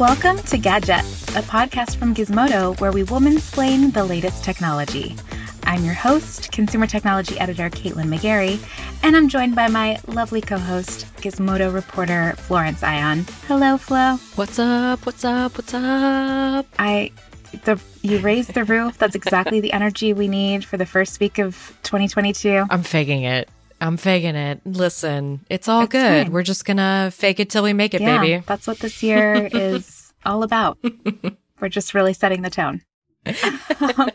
Welcome 0.00 0.38
to 0.44 0.56
Gadgets, 0.56 1.28
a 1.36 1.42
podcast 1.42 1.96
from 1.96 2.14
Gizmodo 2.14 2.80
where 2.80 2.90
we 2.90 3.02
woman-splain 3.02 3.90
the 3.90 4.02
latest 4.02 4.42
technology. 4.42 5.14
I'm 5.64 5.84
your 5.84 5.92
host, 5.92 6.50
consumer 6.52 6.86
technology 6.86 7.38
editor 7.38 7.68
Caitlin 7.68 8.06
McGarry, 8.06 8.58
and 9.02 9.14
I'm 9.14 9.28
joined 9.28 9.54
by 9.54 9.68
my 9.68 10.00
lovely 10.06 10.40
co-host, 10.40 11.04
Gizmodo 11.16 11.70
reporter 11.70 12.32
Florence 12.38 12.82
Ion. 12.82 13.26
Hello, 13.46 13.76
Flo. 13.76 14.16
What's 14.36 14.58
up? 14.58 15.04
What's 15.04 15.22
up? 15.22 15.58
What's 15.58 15.74
up? 15.74 16.64
I 16.78 17.12
the 17.64 17.78
you 18.00 18.20
raised 18.20 18.54
the 18.54 18.64
roof. 18.64 18.96
That's 18.96 19.14
exactly 19.14 19.60
the 19.60 19.74
energy 19.74 20.14
we 20.14 20.28
need 20.28 20.64
for 20.64 20.78
the 20.78 20.86
first 20.86 21.20
week 21.20 21.38
of 21.38 21.76
2022. 21.82 22.64
I'm 22.70 22.84
faking 22.84 23.24
it. 23.24 23.50
I'm 23.80 23.96
faking 23.96 24.36
it. 24.36 24.60
Listen, 24.64 25.44
it's 25.48 25.68
all 25.68 25.82
It's 25.82 25.92
good. 25.92 26.26
fine. 26.26 26.32
We're 26.32 26.42
just 26.42 26.64
gonna 26.64 27.10
fake 27.12 27.40
it 27.40 27.50
till 27.50 27.62
we 27.62 27.72
make 27.72 27.94
it, 27.94 28.00
yeah, 28.02 28.18
baby. 28.18 28.44
that's 28.46 28.66
what 28.66 28.78
this 28.78 29.02
year 29.02 29.48
is 29.52 30.12
all 30.24 30.42
about. 30.42 30.78
We're 31.60 31.68
just 31.68 31.94
really 31.94 32.12
setting 32.12 32.42
the 32.42 32.50
tone. 32.50 32.82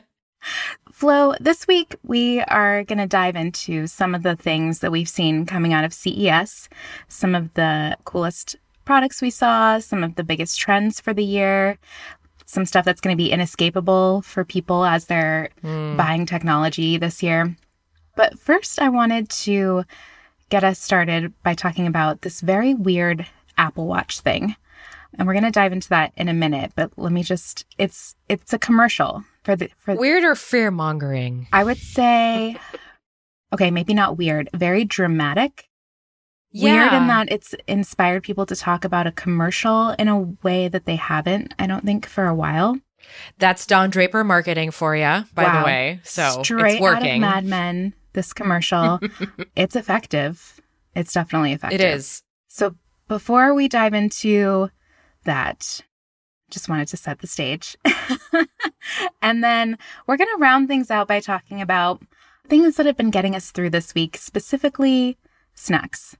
Flo, 0.92 1.34
this 1.40 1.68
week 1.68 1.96
we 2.04 2.40
are 2.42 2.84
going 2.84 3.00
to 3.00 3.08
dive 3.08 3.36
into 3.36 3.86
some 3.88 4.16
of 4.16 4.24
the 4.24 4.36
things 4.36 4.80
that 4.80 4.92
we've 4.92 5.10
seen 5.10 5.46
coming 5.46 5.74
out 5.74 5.84
of 5.84 5.94
CES, 5.94 6.70
some 7.08 7.36
of 7.36 7.54
the 7.56 7.98
coolest 8.06 8.56
products 8.86 9.22
we 9.22 9.30
saw, 9.30 9.80
some 9.80 10.04
of 10.04 10.16
the 10.16 10.24
biggest 10.24 10.60
trends 10.60 11.00
for 11.00 11.14
the 11.14 11.24
year, 11.24 11.78
some 12.46 12.66
stuff 12.66 12.86
that's 12.86 13.02
going 13.02 13.16
to 13.16 13.22
be 13.22 13.32
inescapable 13.32 14.22
for 14.22 14.46
people 14.46 14.86
as 14.86 15.06
they're 15.06 15.50
hmm. 15.62 15.98
buying 15.98 16.26
technology 16.26 16.98
this 16.98 17.22
year. 17.22 17.56
But 18.16 18.40
first, 18.40 18.80
I 18.82 18.90
wanted 18.90 19.30
to 19.30 19.84
get 20.50 20.64
us 20.64 20.80
started 20.80 21.34
by 21.44 21.54
talking 21.54 21.88
about 21.88 22.22
this 22.22 22.42
very 22.42 22.74
weird 22.74 23.26
Apple 23.58 23.88
Watch 23.88 24.20
thing. 24.20 24.56
And 25.18 25.26
we're 25.28 25.34
going 25.34 25.46
to 25.46 25.52
dive 25.52 25.72
into 25.72 25.90
that 25.90 26.12
in 26.18 26.28
a 26.28 26.34
minute, 26.34 26.74
but 26.76 26.92
let 26.98 27.12
me 27.14 27.24
just 27.24 27.66
it's 27.78 28.16
it's 28.28 28.52
a 28.52 28.60
commercial 28.60 29.24
for 29.44 29.56
the 29.56 29.70
for 29.78 29.96
Weird 29.96 30.24
or 30.26 30.36
fear 30.36 30.72
mongering? 30.72 31.48
I 31.54 31.64
would 31.64 31.78
say 31.78 32.58
okay, 33.54 33.72
maybe 33.72 33.94
not 33.94 34.18
weird, 34.18 34.50
very 34.54 34.84
dramatic. 34.84 35.70
Weird 36.54 36.92
in 36.94 37.08
that 37.08 37.32
it's 37.32 37.54
inspired 37.68 38.24
people 38.24 38.46
to 38.46 38.56
talk 38.56 38.84
about 38.86 39.08
a 39.08 39.12
commercial 39.12 39.90
in 39.92 40.08
a 40.10 40.20
way 40.20 40.68
that 40.70 40.86
they 40.86 40.96
haven't, 40.98 41.54
I 41.60 41.68
don't 41.68 41.84
think, 41.86 42.06
for 42.06 42.28
a 42.28 42.36
while. 42.36 42.78
that's 43.38 43.66
Don 43.66 43.90
Draper 43.90 44.24
marketing 44.24 44.72
for 44.72 44.96
you, 44.96 45.26
by 45.34 45.44
Wow. 45.44 45.60
the 45.62 45.66
way. 45.66 46.00
So 46.04 46.44
Straight 46.44 46.74
it's 46.76 46.82
working. 46.82 47.10
out 47.10 47.16
of 47.16 47.22
Mad 47.22 47.46
Men, 47.46 47.94
this 48.16 48.34
commercial. 48.34 49.00
it's 49.56 49.76
effective. 49.76 50.60
It's 50.96 51.14
definitely 51.14 51.54
effective. 51.54 51.80
it 51.80 51.84
is. 51.84 52.24
So 52.48 52.76
before 53.08 53.54
we 53.54 53.68
dive 53.68 53.94
into 53.94 54.70
that, 55.26 55.82
just 56.50 56.68
wanted 56.70 56.88
to 56.90 56.98
set 56.98 57.20
the 57.20 57.28
stage. 57.28 57.78
and 59.22 59.44
then 59.44 59.78
we're 60.08 60.18
going 60.18 60.30
to 60.36 60.42
round 60.42 60.68
things 60.68 60.90
out 60.92 61.08
by 61.08 61.20
talking 61.20 61.62
about 61.62 62.02
things 62.48 62.76
that 62.78 62.86
have 62.86 62.98
been 62.98 63.10
getting 63.12 63.36
us 63.36 63.52
through 63.52 63.72
this 63.72 63.94
week, 63.96 64.18
specifically 64.18 65.18
snacks. 65.54 66.16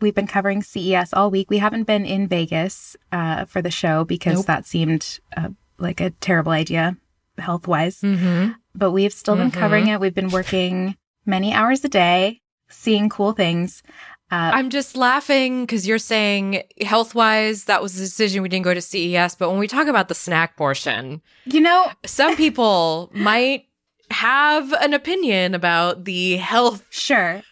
We've 0.00 0.14
been 0.14 0.26
covering 0.26 0.62
CES 0.62 1.14
all 1.14 1.30
week. 1.30 1.48
We 1.50 1.58
haven't 1.58 1.84
been 1.84 2.04
in 2.04 2.28
Vegas 2.28 2.96
uh, 3.12 3.46
for 3.46 3.62
the 3.62 3.70
show 3.70 4.04
because 4.04 4.36
Nope. 4.38 4.46
that 4.46 4.66
seemed 4.66 5.20
uh, 5.36 5.48
like 5.78 6.00
a 6.00 6.10
terrible 6.10 6.52
idea 6.52 6.96
health 7.38 7.68
wise 7.68 8.00
Mm-hmm. 8.00 8.52
but 8.74 8.92
we've 8.92 9.12
still 9.12 9.36
been 9.36 9.50
Mhm. 9.50 9.54
covering 9.60 9.88
it. 9.88 10.00
We've 10.00 10.14
been 10.14 10.30
working 10.30 10.96
many 11.26 11.52
hours 11.52 11.84
a 11.84 11.88
day, 11.88 12.40
seeing 12.68 13.08
cool 13.08 13.32
things. 13.32 13.82
Uh, 14.30 14.50
I'm 14.54 14.70
just 14.70 14.96
laughing 14.96 15.62
because 15.62 15.86
you're 15.86 15.98
saying 15.98 16.62
health 16.80 17.14
wise, 17.14 17.64
that 17.64 17.80
was 17.80 17.96
a 17.96 18.00
decision 18.00 18.42
we 18.42 18.48
didn't 18.48 18.64
go 18.64 18.74
to 18.74 18.80
CES. 18.80 19.36
But 19.36 19.50
when 19.50 19.60
we 19.60 19.68
talk 19.68 19.86
about 19.86 20.08
the 20.08 20.16
snack 20.16 20.56
portion, 20.56 21.22
you 21.44 21.60
know, 21.60 21.86
some 22.04 22.34
people 22.44 23.10
might 23.14 23.66
have 24.10 24.72
an 24.74 24.94
opinion 24.94 25.54
about 25.54 26.04
the 26.04 26.36
health 26.36 26.84
sure. 26.90 27.42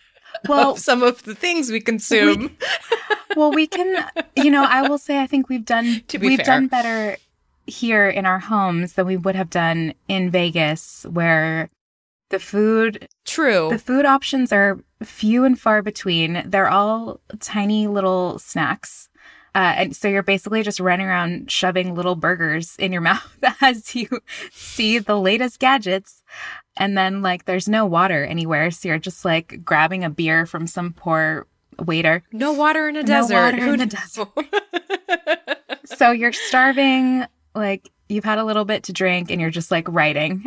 Well, 0.49 0.73
of 0.73 0.79
some 0.79 1.03
of 1.03 1.23
the 1.23 1.35
things 1.35 1.71
we 1.71 1.81
consume. 1.81 2.56
well, 3.37 3.53
we 3.53 3.67
can. 3.67 4.05
You 4.37 4.51
know, 4.51 4.65
I 4.65 4.89
will 4.89 4.99
say, 4.99 5.21
I 5.21 5.27
think 5.27 5.49
we've 5.49 5.65
done 5.65 6.03
To 6.09 6.19
be 6.19 6.27
we've 6.29 6.39
fair. 6.39 6.47
done 6.47 6.67
better 6.67 7.17
here 7.67 8.09
in 8.09 8.27
our 8.27 8.41
homes 8.41 8.95
than 8.95 9.06
we 9.06 9.17
would 9.17 9.37
have 9.37 9.49
done 9.49 9.95
in 10.09 10.31
Vegas, 10.31 11.06
where 11.09 11.71
the 12.31 12.39
food 12.39 13.09
True. 13.25 13.69
the 13.71 13.79
food 13.79 14.05
options 14.07 14.53
are 14.53 14.79
few 15.03 15.45
and 15.45 15.59
far 15.59 15.83
between. 15.83 16.43
They're 16.47 16.69
all 16.71 17.21
tiny 17.41 17.87
little 17.87 18.39
snacks. 18.39 19.09
Uh, 19.57 19.73
and 19.77 19.95
so 19.97 20.09
you're 20.09 20.25
basically 20.25 20.65
just 20.65 20.81
running 20.81 21.07
around 21.07 21.49
shoving 21.49 21.95
little 21.95 22.17
burgers 22.17 22.75
in 22.77 22.91
your 22.91 23.01
mouth 23.12 23.39
as 23.61 23.95
you 23.95 24.09
see 24.51 24.99
the 24.99 25.17
latest 25.19 25.61
gadgets. 25.61 26.25
And 26.77 26.99
then, 26.99 27.23
like, 27.23 27.45
there's 27.45 27.69
no 27.69 27.87
water 27.87 28.25
anywhere. 28.25 28.73
So 28.73 28.89
you're 28.89 28.99
just 28.99 29.25
like 29.25 29.65
grabbing 29.65 30.03
a 30.03 30.11
beer 30.11 30.45
from 30.45 30.67
some 30.67 30.93
poor 30.93 31.47
waiter. 31.79 32.25
no 32.33 32.53
water 32.53 32.89
in 32.89 32.97
a 32.97 33.03
No 33.03 33.06
desert. 33.06 33.55
Who 33.55 33.73
in 33.75 33.79
the 33.79 33.87
desert. 33.87 34.29
So 35.87 36.11
you're 36.11 36.33
starving, 36.33 37.25
like, 37.55 37.91
you've 38.09 38.25
had 38.25 38.39
a 38.39 38.45
little 38.45 38.65
bit 38.65 38.85
to 38.85 38.93
drink 38.93 39.31
and 39.31 39.41
you're 39.41 39.51
just 39.51 39.71
like 39.71 39.87
writing. 39.89 40.47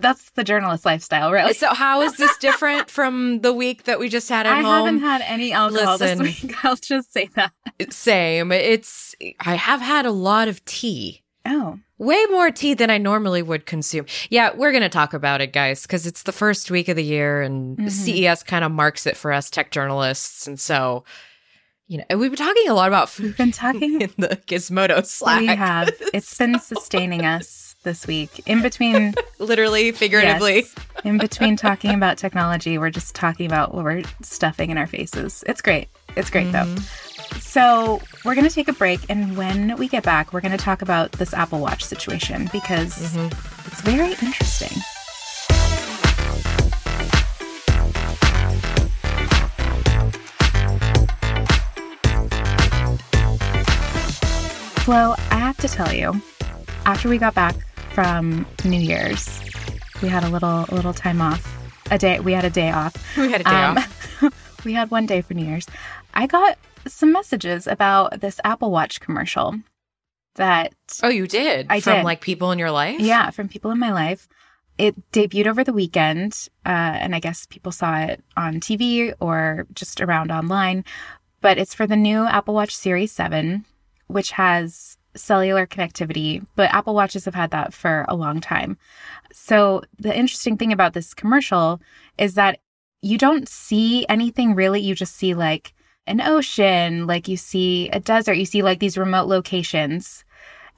That's 0.00 0.30
the 0.30 0.44
journalist 0.44 0.84
lifestyle, 0.84 1.32
really. 1.32 1.54
so 1.54 1.74
how 1.74 2.02
is 2.02 2.16
this 2.16 2.36
different 2.38 2.90
from 2.90 3.40
the 3.40 3.52
week 3.52 3.84
that 3.84 3.98
we 3.98 4.08
just 4.08 4.28
had 4.28 4.46
at 4.46 4.56
home? 4.56 4.66
I 4.66 4.76
haven't 4.78 5.00
had 5.00 5.22
any 5.22 5.52
alcohol 5.52 5.96
Listen. 5.98 6.18
this 6.18 6.42
week. 6.42 6.54
I'll 6.64 6.76
just 6.76 7.12
say 7.12 7.28
that. 7.34 7.52
Same. 7.90 8.52
It's 8.52 9.14
I 9.40 9.54
have 9.56 9.80
had 9.80 10.06
a 10.06 10.10
lot 10.10 10.48
of 10.48 10.64
tea. 10.64 11.22
Oh, 11.44 11.78
Way 11.98 12.26
more 12.30 12.50
tea 12.50 12.74
than 12.74 12.90
I 12.90 12.98
normally 12.98 13.40
would 13.40 13.64
consume. 13.64 14.04
Yeah, 14.28 14.50
we're 14.54 14.70
going 14.72 14.82
to 14.82 14.88
talk 14.90 15.14
about 15.14 15.40
it, 15.40 15.52
guys, 15.54 15.82
because 15.82 16.06
it's 16.06 16.24
the 16.24 16.32
first 16.32 16.70
week 16.70 16.88
of 16.88 16.96
the 16.96 17.02
year 17.04 17.40
and 17.40 17.78
Mhm. 17.78 17.90
CES 17.90 18.42
kind 18.42 18.64
of 18.64 18.70
marks 18.72 19.06
it 19.06 19.16
for 19.16 19.32
us 19.32 19.48
tech 19.48 19.70
journalists. 19.70 20.46
And 20.46 20.60
so, 20.60 21.04
you 21.88 21.98
know, 22.10 22.18
we've 22.18 22.30
been 22.30 22.36
talking 22.46 22.68
a 22.68 22.74
lot 22.74 22.88
about 22.88 23.08
food 23.08 23.26
we've 23.26 23.36
been 23.38 23.50
talking. 23.52 24.00
in 24.02 24.10
the 24.18 24.38
Gizmodo 24.46 25.06
Slack. 25.06 25.40
we 25.40 25.46
have. 25.46 25.90
It's 26.12 26.36
been 26.36 26.58
sustaining 26.60 27.24
us 27.24 27.65
this 27.86 28.06
week. 28.06 28.42
In 28.44 28.60
between, 28.60 29.14
Literally, 29.38 29.92
figuratively. 29.92 30.56
yes, 30.56 30.74
in 31.04 31.16
between 31.16 31.56
talking 31.56 31.94
about 31.94 32.18
technology, 32.18 32.76
we're 32.76 32.90
just 32.90 33.14
talking 33.14 33.46
about 33.46 33.72
what 33.72 33.84
we're 33.84 34.02
stuffing 34.20 34.70
in 34.70 34.76
our 34.76 34.88
faces. 34.88 35.42
It's 35.46 35.62
great. 35.62 35.88
It's 36.16 36.28
great 36.28 36.50
though. 36.52 36.64
Mm-hmm. 36.64 37.38
So 37.38 38.02
we're 38.24 38.34
gonna 38.34 38.50
take 38.50 38.68
a 38.68 38.72
break, 38.72 39.00
and 39.08 39.36
when 39.36 39.76
we 39.76 39.88
get 39.88 40.02
back, 40.02 40.32
we're 40.32 40.40
gonna 40.40 40.58
talk 40.58 40.82
about 40.82 41.12
this 41.12 41.32
Apple 41.32 41.60
Watch 41.60 41.84
situation 41.84 42.50
because 42.52 43.14
mm-hmm. 43.14 43.68
it's 43.68 43.80
very 43.82 44.10
interesting. 44.10 44.82
Flo, 54.82 55.14
I 55.30 55.38
have 55.38 55.56
to 55.58 55.68
tell 55.68 55.92
you, 55.92 56.20
after 56.84 57.08
we 57.08 57.18
got 57.18 57.34
back 57.34 57.56
from 57.96 58.44
New 58.62 58.78
Year's, 58.78 59.40
we 60.02 60.08
had 60.10 60.22
a 60.22 60.28
little 60.28 60.66
a 60.68 60.74
little 60.74 60.92
time 60.92 61.22
off. 61.22 61.42
A 61.90 61.96
day 61.96 62.20
we 62.20 62.34
had 62.34 62.44
a 62.44 62.50
day 62.50 62.70
off. 62.70 62.92
We 63.16 63.32
had 63.32 63.40
a 63.40 63.44
day 63.44 63.50
Um, 63.50 63.78
off. 63.78 64.60
we 64.66 64.74
had 64.74 64.90
one 64.90 65.06
day 65.06 65.22
for 65.22 65.32
New 65.32 65.46
Year's. 65.46 65.66
I 66.12 66.26
got 66.26 66.58
some 66.86 67.10
messages 67.10 67.66
about 67.66 68.20
this 68.20 68.38
Apple 68.44 68.70
Watch 68.70 69.00
commercial 69.00 69.54
that 70.34 70.74
Oh, 71.02 71.08
you 71.08 71.26
did? 71.26 71.68
I 71.70 71.80
From 71.80 71.94
did. 71.94 72.04
like 72.04 72.20
people 72.20 72.52
in 72.52 72.58
your 72.58 72.70
life? 72.70 73.00
yeah, 73.00 73.30
from 73.30 73.48
people 73.48 73.70
in 73.70 73.78
my 73.78 73.92
life. 73.92 74.28
It 74.76 74.94
debuted 75.12 75.46
over 75.46 75.64
the 75.64 75.72
weekend, 75.72 76.48
uh, 76.66 76.68
and 77.00 77.14
I 77.14 77.18
guess 77.18 77.46
people 77.46 77.72
saw 77.72 77.96
it 78.00 78.22
on 78.36 78.60
TV 78.60 79.14
or 79.20 79.66
just 79.72 80.02
around 80.02 80.30
online. 80.30 80.84
But 81.40 81.56
it's 81.56 81.72
for 81.72 81.86
the 81.86 81.96
new 81.96 82.26
Apple 82.26 82.52
Watch 82.52 82.76
Series 82.76 83.10
7, 83.12 83.64
which 84.06 84.32
has 84.32 84.95
cellular 85.16 85.66
connectivity, 85.66 86.44
but 86.54 86.72
Apple 86.72 86.94
Watches 86.94 87.24
have 87.24 87.34
had 87.34 87.50
that 87.50 87.72
for 87.72 88.04
a 88.08 88.16
long 88.16 88.40
time. 88.40 88.76
So 89.32 89.82
the 89.98 90.16
interesting 90.16 90.56
thing 90.56 90.72
about 90.72 90.92
this 90.92 91.14
commercial 91.14 91.80
is 92.18 92.34
that 92.34 92.60
you 93.02 93.18
don't 93.18 93.48
see 93.48 94.06
anything 94.08 94.54
really. 94.54 94.80
You 94.80 94.94
just 94.94 95.16
see 95.16 95.34
like 95.34 95.72
an 96.06 96.20
ocean, 96.20 97.06
like 97.06 97.28
you 97.28 97.36
see 97.36 97.88
a 97.90 98.00
desert, 98.00 98.34
you 98.34 98.44
see 98.44 98.62
like 98.62 98.78
these 98.78 98.98
remote 98.98 99.28
locations. 99.28 100.24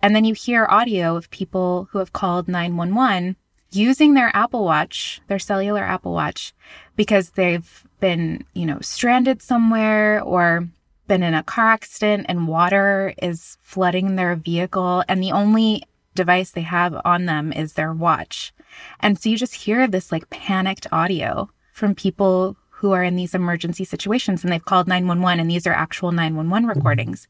And 0.02 0.14
then 0.14 0.24
you 0.24 0.34
hear 0.34 0.66
audio 0.68 1.16
of 1.16 1.30
people 1.30 1.88
who 1.90 1.98
have 1.98 2.12
called 2.12 2.48
911 2.48 3.36
using 3.70 4.14
their 4.14 4.34
Apple 4.34 4.64
Watch, 4.64 5.20
their 5.26 5.38
cellular 5.38 5.82
Apple 5.82 6.12
Watch, 6.12 6.54
because 6.96 7.30
they've 7.30 7.84
been, 8.00 8.44
you 8.54 8.64
know, 8.64 8.78
stranded 8.80 9.42
somewhere 9.42 10.22
or 10.22 10.68
been 11.08 11.22
in 11.22 11.34
a 11.34 11.42
car 11.42 11.68
accident 11.68 12.26
and 12.28 12.46
water 12.46 13.14
is 13.20 13.56
flooding 13.60 14.14
their 14.16 14.36
vehicle. 14.36 15.02
And 15.08 15.22
the 15.22 15.32
only 15.32 15.82
device 16.14 16.50
they 16.50 16.62
have 16.62 17.00
on 17.04 17.26
them 17.26 17.52
is 17.52 17.72
their 17.72 17.92
watch. 17.92 18.52
And 19.00 19.18
so 19.18 19.28
you 19.28 19.36
just 19.36 19.54
hear 19.54 19.86
this 19.86 20.12
like 20.12 20.30
panicked 20.30 20.86
audio 20.92 21.50
from 21.72 21.94
people 21.94 22.56
who 22.70 22.92
are 22.92 23.02
in 23.02 23.16
these 23.16 23.34
emergency 23.34 23.84
situations 23.84 24.44
and 24.44 24.52
they've 24.52 24.64
called 24.64 24.86
911 24.86 25.40
and 25.40 25.50
these 25.50 25.66
are 25.66 25.72
actual 25.72 26.12
911 26.12 26.68
recordings. 26.68 27.26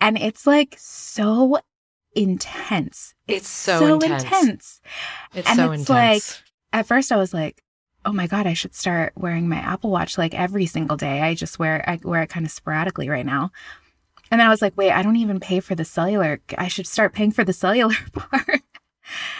And 0.00 0.18
it's 0.18 0.46
like 0.46 0.76
so 0.78 1.58
intense. 2.14 3.14
It's 3.28 3.48
so 3.48 3.94
intense. 3.94 4.00
So 4.02 4.16
intense. 4.16 4.80
It's 5.34 5.48
so 5.48 5.52
intense 5.52 5.58
And 5.58 5.58
so 5.58 5.72
it's 5.72 5.80
intense. 5.90 6.42
At 6.72 6.86
first, 6.86 7.12
I 7.12 7.16
was 7.16 7.32
like, 7.34 7.62
"Oh 8.04 8.12
my 8.12 8.26
god, 8.26 8.46
I 8.46 8.54
should 8.54 8.74
start 8.74 9.12
wearing 9.16 9.48
my 9.48 9.58
Apple 9.58 9.90
Watch 9.90 10.18
like 10.18 10.34
every 10.34 10.66
single 10.66 10.96
day." 10.96 11.22
I 11.22 11.34
just 11.34 11.58
wear 11.58 11.84
I 11.88 11.98
wear 12.02 12.22
it 12.22 12.28
kind 12.28 12.46
of 12.46 12.52
sporadically 12.52 13.08
right 13.08 13.26
now. 13.26 13.50
And 14.30 14.40
then 14.40 14.46
I 14.46 14.50
was 14.50 14.62
like, 14.62 14.76
"Wait, 14.76 14.92
I 14.92 15.02
don't 15.02 15.16
even 15.16 15.40
pay 15.40 15.60
for 15.60 15.74
the 15.74 15.84
cellular. 15.84 16.40
I 16.56 16.68
should 16.68 16.86
start 16.86 17.12
paying 17.12 17.32
for 17.32 17.44
the 17.44 17.52
cellular 17.52 17.94
part." 18.12 18.62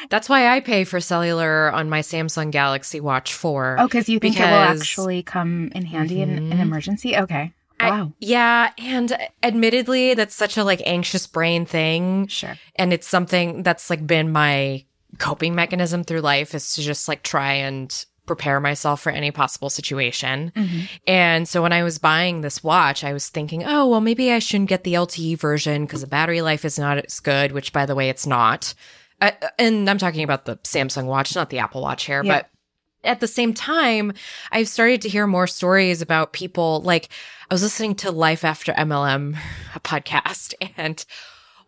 That's 0.08 0.28
why 0.28 0.48
I 0.48 0.60
pay 0.60 0.84
for 0.84 1.00
cellular 1.00 1.70
on 1.72 1.88
my 1.88 2.00
Samsung 2.00 2.50
Galaxy 2.50 3.00
Watch 3.00 3.32
4. 3.34 3.76
oh, 3.78 3.86
because 3.86 4.08
you 4.08 4.18
think 4.18 4.38
it 4.38 4.42
will 4.42 4.48
actually 4.48 5.22
come 5.22 5.70
in 5.74 5.84
handy 5.84 6.20
in 6.20 6.30
an 6.30 6.50
mm-hmm. 6.50 6.60
emergency? 6.60 7.16
Okay. 7.16 7.52
I- 7.78 7.90
Wow. 7.90 8.12
yeah, 8.18 8.72
and 8.76 9.16
admittedly, 9.42 10.14
that's 10.14 10.34
such 10.34 10.56
a 10.58 10.64
like 10.64 10.82
anxious 10.84 11.26
brain 11.26 11.64
thing. 11.64 12.26
sure. 12.26 12.58
and 12.76 12.92
it's 12.92 13.06
something 13.06 13.62
that's 13.62 13.88
like 13.88 14.06
been 14.06 14.32
my 14.32 14.84
coping 15.18 15.54
mechanism 15.54 16.04
through 16.04 16.20
life 16.20 16.54
is 16.54 16.74
to 16.74 16.82
just 16.82 17.08
like 17.08 17.22
try 17.22 17.54
and 17.54 18.04
prepare 18.30 18.60
myself 18.60 19.00
for 19.00 19.10
any 19.10 19.32
possible 19.32 19.68
situation. 19.70 20.52
Mhm. 20.54 20.88
And 21.06 21.48
so 21.48 21.62
when 21.62 21.72
I 21.72 21.82
was 21.82 21.98
buying 21.98 22.42
this 22.42 22.62
watch, 22.62 23.02
I 23.02 23.12
was 23.12 23.28
thinking, 23.28 23.64
oh, 23.64 23.88
well, 23.88 24.00
maybe 24.00 24.30
I 24.30 24.38
shouldn't 24.38 24.68
get 24.68 24.84
the 24.84 24.94
LTE 24.94 25.34
version 25.34 25.84
because 25.84 26.02
the 26.02 26.06
battery 26.06 26.42
life 26.42 26.64
is 26.64 26.78
not 26.78 26.98
as 26.98 27.18
good, 27.18 27.50
which 27.50 27.72
by 27.72 27.86
the 27.86 27.94
way, 27.96 28.08
it's 28.08 28.26
not. 28.26 28.72
Uh, 29.20 29.32
and 29.58 29.90
I'm 29.90 29.98
talking 29.98 30.22
about 30.22 30.44
the 30.44 30.56
Samsung 30.58 31.06
watch, 31.06 31.34
not 31.34 31.50
the 31.50 31.58
Apple 31.58 31.82
Watch 31.82 32.04
here, 32.06 32.22
Yeah. 32.24 32.36
but 32.42 32.50
at 33.02 33.18
the 33.20 33.26
same 33.26 33.52
time, 33.52 34.12
I've 34.52 34.68
started 34.68 35.02
to 35.02 35.08
hear 35.08 35.26
more 35.26 35.46
stories 35.48 36.00
about 36.00 36.32
people 36.32 36.82
like 36.82 37.08
I 37.50 37.54
was 37.54 37.62
listening 37.64 37.96
to 37.96 38.12
Life 38.12 38.44
After 38.44 38.72
MLM, 38.74 39.36
a 39.74 39.80
podcast, 39.80 40.54
and 40.76 41.04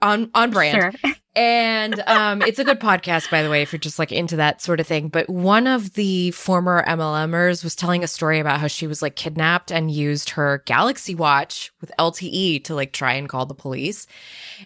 on 0.03 0.31
on 0.35 0.51
brand. 0.51 0.95
Sure. 1.01 1.13
And 1.35 1.99
um, 2.07 2.43
it's 2.43 2.59
a 2.59 2.65
good 2.65 2.79
podcast, 2.79 3.31
by 3.31 3.43
the 3.43 3.49
way, 3.49 3.63
if 3.63 3.73
you're 3.73 3.81
just 3.81 3.99
like 3.99 4.13
into 4.13 4.37
that 4.37 4.61
sort 4.61 4.81
of 4.81 4.87
thing. 4.87 5.09
But 5.09 5.31
one 5.31 5.67
of 5.67 5.95
the 5.95 6.31
former 6.33 6.85
MLMers 6.85 7.65
was 7.65 7.75
telling 7.75 8.05
a 8.05 8.07
story 8.07 8.39
about 8.39 8.61
how 8.61 8.67
she 8.67 8.87
was 8.87 9.01
like 9.01 9.17
kidnapped 9.17 9.73
and 9.73 9.91
used 9.91 10.31
her 10.31 10.63
Galaxy 10.67 11.15
Watch 11.15 11.73
with 11.81 11.91
LTE 11.99 12.65
to 12.65 12.75
like 12.75 12.93
try 12.93 13.15
and 13.15 13.31
call 13.31 13.47
the 13.47 13.55
police. 13.55 14.07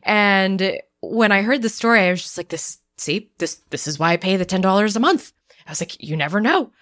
And 0.03 0.81
when 1.03 1.31
I 1.31 1.43
heard 1.43 1.63
the 1.63 1.69
story, 1.69 2.01
I 2.01 2.11
was 2.11 2.23
just 2.23 2.37
like, 2.37 2.49
"This, 2.49 2.79
see, 2.97 3.31
this, 3.39 3.61
this 3.71 3.87
is 3.87 4.01
why 4.01 4.11
I 4.13 4.17
pay 4.17 4.37
the 4.37 4.45
ten 4.45 4.61
dollars 4.61 4.97
a 4.97 5.01
month." 5.01 5.33
I 5.69 5.71
was 5.71 5.81
like, 5.81 6.03
"You 6.03 6.17
never 6.17 6.41
know." 6.41 6.73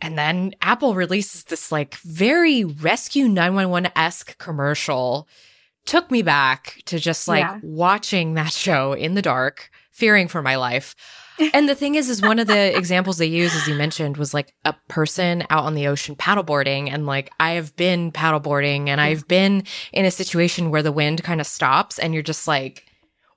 And 0.00 0.16
then 0.16 0.54
Apple 0.62 0.94
releases 0.94 1.44
this 1.44 1.70
like 1.72 1.96
very 1.96 2.64
Rescue 2.64 3.28
911 3.28 3.90
esque 3.96 4.38
commercial. 4.38 5.28
Took 5.86 6.10
me 6.10 6.22
back 6.22 6.82
to 6.86 6.98
just 6.98 7.26
like 7.28 7.40
Yeah. 7.42 7.58
watching 7.62 8.34
that 8.34 8.52
show 8.52 8.92
in 8.92 9.14
the 9.14 9.22
dark, 9.22 9.70
fearing 9.90 10.28
for 10.28 10.42
my 10.42 10.56
life. 10.56 10.94
And 11.54 11.66
the 11.68 11.74
thing 11.74 11.94
is, 11.94 12.10
is 12.10 12.20
one 12.20 12.38
of 12.38 12.46
the 12.48 12.76
examples 12.76 13.16
they 13.16 13.24
use, 13.26 13.54
as 13.56 13.66
you 13.66 13.74
mentioned, 13.74 14.18
was 14.18 14.34
like 14.34 14.52
a 14.66 14.74
person 14.88 15.42
out 15.48 15.64
on 15.64 15.74
the 15.74 15.86
ocean 15.86 16.14
paddleboarding. 16.14 16.92
And 16.92 17.06
like, 17.06 17.30
I 17.40 17.52
have 17.52 17.74
been 17.76 18.12
paddleboarding 18.12 18.88
and 18.88 19.00
I've 19.00 19.26
been 19.26 19.64
in 19.92 20.04
a 20.04 20.10
situation 20.10 20.70
where 20.70 20.82
the 20.82 20.92
wind 20.92 21.22
kind 21.22 21.40
of 21.40 21.46
stops 21.46 21.98
and 21.98 22.12
you're 22.12 22.22
just 22.22 22.46
like, 22.46 22.84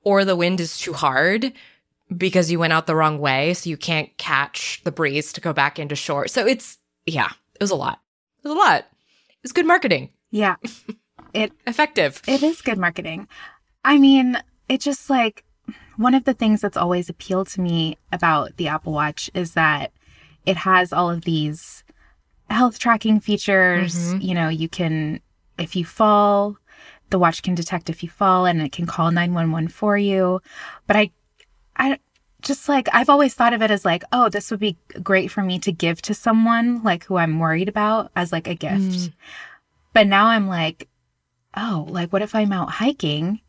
or 0.04 0.25
the 0.25 0.36
wind 0.36 0.60
is 0.60 0.78
too 0.78 0.92
hard 0.92 1.54
because 2.16 2.51
you 2.51 2.60
went 2.60 2.74
out 2.74 2.88
the 2.88 2.95
wrong 2.95 3.19
way. 3.19 3.54
So 3.54 3.69
you 3.69 3.78
can't 3.78 4.16
catch 4.18 4.81
the 4.84 4.92
breeze 4.92 5.31
to 5.34 5.42
go 5.42 5.54
back 5.54 5.80
into 5.80 5.95
shore. 5.95 6.28
So 6.28 6.45
it's, 6.45 6.78
yeah, 7.06 7.30
it 7.56 7.62
was 7.62 7.72
a 7.72 7.75
lot. 7.75 8.01
It 8.44 8.50
was 8.50 8.56
a 8.57 8.60
lot. 8.60 8.80
It 8.80 9.44
was 9.44 9.54
good 9.54 9.66
marketing, 9.66 10.10
Yeah. 10.30 10.56
effective. 11.33 12.21
It 12.27 12.44
is 12.44 12.62
good 12.62 12.77
marketing. 12.77 13.27
I 13.83 13.97
mean, 13.97 14.38
it 14.69 14.81
just 14.81 15.09
like 15.09 15.44
one 15.97 16.13
of 16.13 16.24
the 16.24 16.33
things 16.33 16.62
that's 16.62 16.77
always 16.77 17.09
appealed 17.09 17.47
to 17.50 17.62
me 17.62 17.97
about 18.12 18.57
the 18.57 18.68
Apple 18.68 18.94
Watch 18.94 19.30
is 19.33 19.53
that 19.53 19.91
it 20.45 20.57
has 20.57 20.91
all 20.91 21.09
of 21.09 21.21
these 21.21 21.83
health 22.50 22.80
tracking 22.80 23.19
features. 23.19 24.13
Mhm. 24.13 24.24
You 24.24 24.33
know, 24.33 24.50
you 24.50 24.69
can, 24.69 25.21
if 25.57 25.75
you 25.75 25.85
fall, 25.85 26.57
the 27.09 27.19
watch 27.19 27.44
can 27.44 27.56
detect 27.56 27.89
if 27.89 28.03
you 28.03 28.09
fall 28.09 28.45
and 28.45 28.62
it 28.62 28.71
can 28.71 28.85
call 28.85 29.12
911 29.12 29.68
for 29.69 29.97
you. 29.97 30.41
But 30.88 30.95
I, 30.95 31.12
I 31.75 32.00
just 32.41 32.68
like, 32.68 32.89
I've 32.91 33.09
always 33.09 33.33
thought 33.33 33.53
of 33.53 33.62
it 33.62 33.71
as 33.71 33.85
like, 33.85 34.03
oh, 34.12 34.30
this 34.30 34.51
would 34.51 34.59
be 34.59 34.77
great 35.01 35.31
for 35.31 35.41
me 35.41 35.59
to 35.59 35.71
give 35.71 36.01
to 36.03 36.13
someone 36.13 36.83
like 36.83 37.06
who 37.06 37.18
I'm 37.18 37.39
worried 37.39 37.69
about 37.69 38.12
as 38.15 38.31
like 38.31 38.47
a 38.47 38.56
gift. 38.56 38.75
Mm. 38.75 39.13
But 39.94 40.07
now 40.07 40.27
I'm 40.27 40.47
like, 40.47 40.89
oh, 41.56 41.86
like 41.90 42.12
what 42.12 42.22
if 42.22 42.36
I'm 42.36 42.52
out 42.54 42.72
hiking 42.72 43.42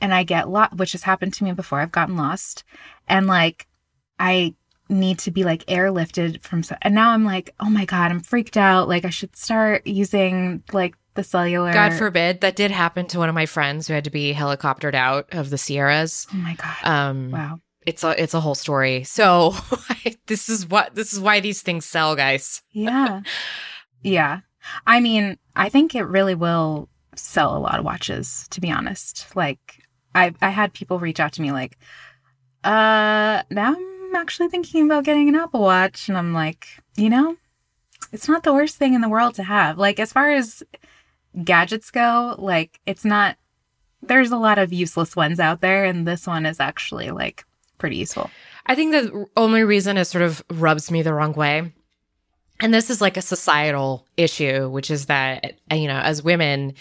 and 0.00 0.12
I 0.12 0.24
get 0.24 0.48
lost, 0.48 0.74
which 0.76 0.92
has 0.92 1.02
happened 1.02 1.34
to 1.34 1.44
me 1.44 1.52
before. 1.52 1.80
I've 1.80 1.92
gotten 1.92 2.16
lost 2.16 2.64
and 3.08 3.26
like 3.26 3.66
I 4.18 4.54
need 4.88 5.18
to 5.20 5.30
be 5.30 5.44
like 5.44 5.64
airlifted 5.66 6.42
from, 6.42 6.62
so- 6.62 6.76
and 6.82 6.94
now 6.94 7.10
I'm 7.10 7.24
like, 7.24 7.54
oh 7.60 7.70
my 7.70 7.84
God, 7.84 8.10
I'm 8.10 8.20
freaked 8.20 8.56
out. 8.56 8.88
Like 8.88 9.04
I 9.04 9.10
should 9.10 9.36
start 9.36 9.86
using 9.86 10.62
like 10.72 10.94
the 11.14 11.24
cellular. 11.24 11.72
God 11.72 11.94
forbid 11.94 12.42
that 12.42 12.56
did 12.56 12.70
happen 12.70 13.06
to 13.06 13.18
one 13.18 13.28
of 13.28 13.34
my 13.34 13.46
friends 13.46 13.88
who 13.88 13.94
had 13.94 14.04
to 14.04 14.10
be 14.10 14.34
helicoptered 14.34 14.94
out 14.94 15.28
of 15.32 15.50
the 15.50 15.58
Sierras. 15.58 16.26
Oh 16.32 16.36
my 16.36 16.54
God. 16.54 16.76
Um, 16.84 17.30
wow. 17.30 17.60
it's 17.86 18.04
a 18.04 18.22
it's 18.22 18.34
a 18.34 18.40
whole 18.40 18.54
story. 18.54 19.02
So 19.04 19.54
this 20.26 20.48
is 20.48 20.66
what 20.68 20.94
this 20.94 21.12
is 21.12 21.20
why 21.20 21.40
these 21.40 21.62
things 21.62 21.84
sell, 21.86 22.14
guys. 22.14 22.62
Yeah. 22.70 23.22
yeah. 24.02 24.40
I 24.86 25.00
mean, 25.00 25.38
I 25.54 25.68
think 25.68 25.94
it 25.94 26.02
really 26.02 26.34
will 26.34 26.88
sell 27.16 27.56
a 27.56 27.58
lot 27.58 27.78
of 27.78 27.84
watches, 27.84 28.46
to 28.50 28.60
be 28.60 28.70
honest. 28.70 29.34
Like 29.34 29.82
I 30.14 30.34
I 30.40 30.50
had 30.50 30.72
people 30.72 30.98
reach 30.98 31.20
out 31.20 31.32
to 31.34 31.42
me 31.42 31.52
like, 31.52 31.78
uh, 32.64 33.42
now 33.50 33.74
I'm 33.74 34.14
actually 34.16 34.48
thinking 34.48 34.86
about 34.86 35.04
getting 35.04 35.28
an 35.28 35.34
Apple 35.34 35.60
Watch. 35.60 36.08
And 36.08 36.16
I'm 36.16 36.32
like, 36.32 36.66
you 36.96 37.10
know, 37.10 37.36
it's 38.12 38.28
not 38.28 38.42
the 38.42 38.54
worst 38.54 38.76
thing 38.76 38.94
in 38.94 39.00
the 39.00 39.08
world 39.08 39.34
to 39.36 39.42
have. 39.42 39.78
Like 39.78 40.00
as 40.00 40.12
far 40.12 40.30
as 40.30 40.62
gadgets 41.44 41.90
go, 41.90 42.34
like 42.38 42.80
it's 42.86 43.04
not 43.04 43.36
there's 44.02 44.30
a 44.30 44.36
lot 44.36 44.58
of 44.58 44.72
useless 44.72 45.16
ones 45.16 45.40
out 45.40 45.60
there, 45.60 45.84
and 45.84 46.06
this 46.06 46.26
one 46.26 46.46
is 46.46 46.60
actually 46.60 47.10
like 47.10 47.44
pretty 47.78 47.96
useful. 47.96 48.30
I 48.66 48.74
think 48.74 48.92
the 48.92 49.26
only 49.36 49.62
reason 49.62 49.96
it 49.96 50.06
sort 50.06 50.22
of 50.22 50.42
rubs 50.50 50.90
me 50.90 51.02
the 51.02 51.14
wrong 51.14 51.32
way, 51.32 51.72
and 52.60 52.72
this 52.72 52.90
is 52.90 53.00
like 53.00 53.16
a 53.16 53.22
societal 53.22 54.06
issue, 54.16 54.68
which 54.68 54.90
is 54.90 55.06
that 55.06 55.58
you 55.72 55.88
know, 55.88 55.98
as 55.98 56.22
women, 56.22 56.74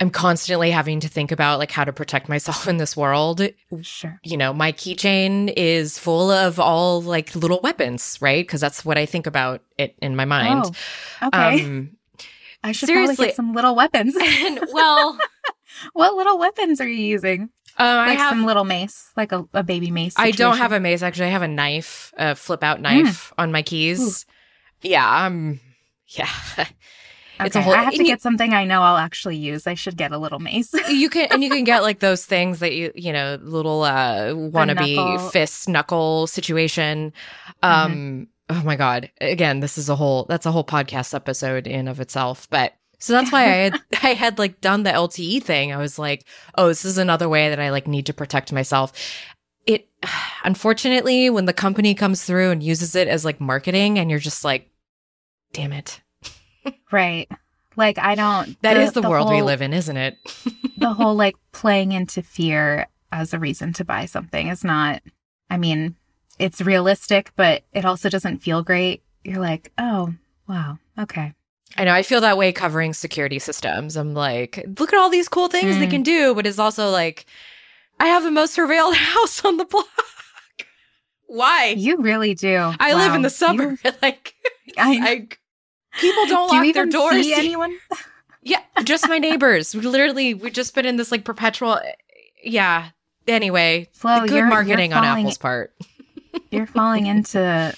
I'm 0.00 0.10
constantly 0.10 0.70
having 0.70 1.00
to 1.00 1.08
think 1.08 1.30
about 1.30 1.58
like 1.58 1.70
how 1.70 1.84
to 1.84 1.92
protect 1.92 2.28
myself 2.28 2.66
in 2.68 2.76
this 2.78 2.96
world. 2.96 3.40
Sure. 3.82 4.18
You 4.24 4.36
know, 4.36 4.52
my 4.52 4.72
keychain 4.72 5.52
is 5.56 5.98
full 5.98 6.30
of 6.30 6.58
all 6.58 7.00
like 7.02 7.34
little 7.36 7.60
weapons, 7.62 8.18
right? 8.20 8.44
Because 8.44 8.60
that's 8.60 8.84
what 8.84 8.98
I 8.98 9.06
think 9.06 9.26
about 9.26 9.62
it 9.78 9.94
in 10.02 10.16
my 10.16 10.24
mind. 10.24 10.64
Oh, 11.22 11.28
okay. 11.28 11.64
Um, 11.64 11.96
I 12.64 12.72
should 12.72 12.88
probably 12.88 13.04
seriously. 13.04 13.26
get 13.26 13.36
some 13.36 13.54
little 13.54 13.74
weapons. 13.74 14.16
and 14.20 14.60
well, 14.72 15.18
what 15.92 16.14
little 16.14 16.38
weapons 16.38 16.80
are 16.80 16.88
you 16.88 17.04
using? 17.04 17.50
um, 17.78 17.86
I 17.86 18.06
Like 18.08 18.18
have 18.18 18.30
some 18.30 18.44
little 18.44 18.64
mace, 18.64 19.10
like 19.16 19.32
a, 19.32 19.46
a 19.54 19.62
baby 19.62 19.90
mace. 19.90 20.14
I 20.16 20.30
don't 20.30 20.58
have 20.58 20.72
a 20.72 20.80
mace. 20.80 21.02
Actually, 21.02 21.26
I 21.26 21.30
have 21.30 21.42
a 21.42 21.48
knife, 21.48 22.12
a 22.16 22.34
flip 22.34 22.62
out 22.62 22.80
knife 22.80 23.32
on 23.38 23.50
my 23.50 23.62
keys. 23.62 24.26
Yeah, 24.82 25.24
um, 25.26 25.60
yeah. 26.08 26.28
it's 26.58 27.56
a 27.56 27.58
Okay, 27.58 27.62
whole- 27.62 27.74
I 27.74 27.82
have 27.82 27.92
to 27.94 27.98
you- 27.98 28.04
get 28.06 28.20
something 28.22 28.52
I 28.52 28.64
know 28.64 28.82
I'll 28.82 28.96
actually 28.96 29.36
use. 29.36 29.66
I 29.66 29.74
should 29.74 29.96
get 29.96 30.12
a 30.12 30.18
little 30.18 30.38
mace. 30.38 30.72
you 30.88 31.08
can 31.08 31.28
and 31.30 31.42
you 31.42 31.50
can 31.50 31.64
get 31.72 31.82
like 31.82 32.00
those 32.00 32.24
things 32.26 32.58
that 32.60 32.74
you 32.74 32.92
you 32.94 33.12
know 33.12 33.38
little 33.42 33.82
uh 33.82 34.28
wannabe 34.34 34.96
knuckle. 34.96 35.30
fist 35.30 35.68
knuckle 35.68 36.26
situation. 36.26 37.12
Um, 37.62 38.28
oh 38.48 38.62
my 38.64 38.76
god! 38.76 39.10
Again, 39.20 39.60
this 39.60 39.78
is 39.78 39.88
a 39.88 39.96
whole 39.96 40.26
that's 40.28 40.46
a 40.46 40.52
whole 40.52 40.64
podcast 40.64 41.14
episode 41.14 41.66
in 41.66 41.88
of 41.88 42.00
itself, 42.00 42.48
but. 42.50 42.74
So 42.98 43.14
that's 43.14 43.32
why 43.32 43.42
I 43.42 43.46
had 43.46 43.80
I 44.04 44.14
had 44.14 44.38
like 44.38 44.60
done 44.60 44.84
the 44.84 44.90
LTE 44.90 45.42
thing. 45.42 45.72
I 45.72 45.76
was 45.78 45.98
like, 45.98 46.24
oh, 46.56 46.68
this 46.68 46.84
is 46.84 46.98
another 46.98 47.28
way 47.28 47.48
that 47.48 47.58
I 47.58 47.70
like 47.70 47.88
need 47.88 48.06
to 48.06 48.14
protect 48.14 48.52
myself. 48.52 48.92
It 49.66 49.88
unfortunately 50.44 51.28
when 51.30 51.46
the 51.46 51.52
company 51.52 51.94
comes 51.94 52.24
through 52.24 52.50
and 52.50 52.62
uses 52.62 52.94
it 52.94 53.08
as 53.08 53.24
like 53.24 53.40
marketing 53.40 53.98
and 53.98 54.08
you're 54.08 54.20
just 54.20 54.44
like, 54.44 54.70
damn 55.52 55.72
it. 55.72 56.00
right. 56.90 57.30
Like 57.76 57.98
I 57.98 58.14
don't. 58.14 58.60
That 58.62 58.76
is 58.76 58.92
the, 58.92 59.02
world 59.02 59.30
we 59.30 59.42
live 59.42 59.62
in, 59.62 59.72
isn't 59.72 59.96
it? 59.96 60.16
the 60.76 60.92
whole 60.92 61.14
like 61.14 61.36
playing 61.52 61.92
into 61.92 62.22
fear 62.22 62.86
as 63.10 63.32
a 63.32 63.38
reason 63.38 63.72
to 63.74 63.84
buy 63.84 64.04
something 64.06 64.48
is 64.48 64.62
not. 64.64 65.02
I 65.48 65.56
mean, 65.56 65.96
it's 66.38 66.60
realistic, 66.60 67.32
but 67.36 67.62
it 67.72 67.84
also 67.84 68.08
doesn't 68.08 68.38
feel 68.38 68.62
great. 68.62 69.02
You're 69.24 69.40
like, 69.40 69.72
oh 69.78 70.14
wow, 70.48 70.78
okay. 70.98 71.32
I 71.78 71.84
know 71.84 71.94
I 71.94 72.02
feel 72.02 72.20
that 72.20 72.36
way 72.36 72.52
covering 72.52 72.92
security 72.92 73.38
systems. 73.38 73.96
I'm 73.96 74.12
like, 74.12 74.62
look 74.78 74.92
at 74.92 74.98
all 74.98 75.08
these 75.08 75.28
cool 75.28 75.48
things 75.48 75.78
they 75.78 75.86
Mm. 75.86 75.90
can 75.90 76.02
do, 76.02 76.34
but 76.34 76.46
it's 76.46 76.58
also 76.58 76.90
like, 76.90 77.24
I 77.98 78.08
have 78.08 78.24
the 78.24 78.30
most 78.30 78.54
surveilled 78.54 78.94
house 78.96 79.42
on 79.44 79.56
the 79.56 79.64
block. 79.64 79.86
Why? 81.26 81.74
You 81.76 81.96
really 81.98 82.34
do. 82.34 82.72
I 82.78 82.92
live 82.92 83.14
in 83.14 83.22
the 83.22 83.34
You- 83.54 83.78
like, 84.02 84.34
I, 84.76 84.98
I 85.02 85.28
people 86.00 86.26
don't 86.26 86.50
do 86.50 86.56
lock 86.64 86.74
their 86.74 86.86
doors. 86.86 87.12
see 87.24 87.34
anyone? 87.34 87.76
yeah, 88.42 88.60
just 88.84 89.08
my 89.08 89.18
neighbors. 89.18 89.74
We 89.74 89.82
literally 89.82 90.34
we've 90.34 90.52
just 90.52 90.74
been 90.74 90.86
in 90.86 90.96
this 90.96 91.10
like 91.12 91.24
perpetual. 91.24 91.80
Yeah, 92.42 92.90
anyway, 93.28 93.88
Flo, 93.92 94.20
good 94.20 94.30
you're- 94.30 94.38
you're 94.40 94.46
marketing 94.48 94.92
on 94.92 95.04
Apple's 95.04 95.38
part. 95.38 95.72
You're 96.50 96.66
falling 96.66 97.04
into 97.06 97.74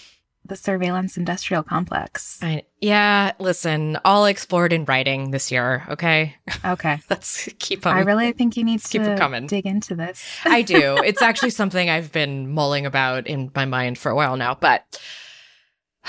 the 0.47 0.57
surveillance 0.57 1.17
industrial 1.17 1.65
complex. 1.65 2.39
I, 2.41 2.63
yeah, 2.81 3.33
listen, 3.41 3.99
all 4.05 4.27
explored 4.27 4.73
in 4.73 4.85
writing 4.85 5.33
this 5.33 5.51
year. 5.51 5.85
Okay, 5.89 6.37
Okay. 6.65 7.01
let's 7.11 7.49
keep 7.59 7.85
on. 7.85 7.97
I 7.97 8.01
really 8.01 8.31
think 8.33 8.57
you 8.57 8.63
need 8.63 8.83
keep 8.85 9.03
it 9.03 9.07
to 9.07 9.17
coming. 9.17 9.49
dig 9.49 9.67
into 9.67 9.97
this. 9.97 10.25
I 10.45 10.63
do. 10.63 10.99
It's 11.05 11.21
actually 11.23 11.51
something 11.51 11.91
I've 11.91 12.13
been 12.13 12.53
mulling 12.53 12.87
about 12.87 13.27
in 13.27 13.51
my 13.57 13.65
mind 13.65 13.99
for 13.99 14.11
a 14.11 14.15
while 14.15 14.37
now, 14.37 14.55
but 14.55 14.85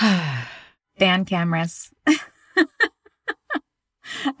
Ban 0.98 1.24
cameras. 1.24 1.90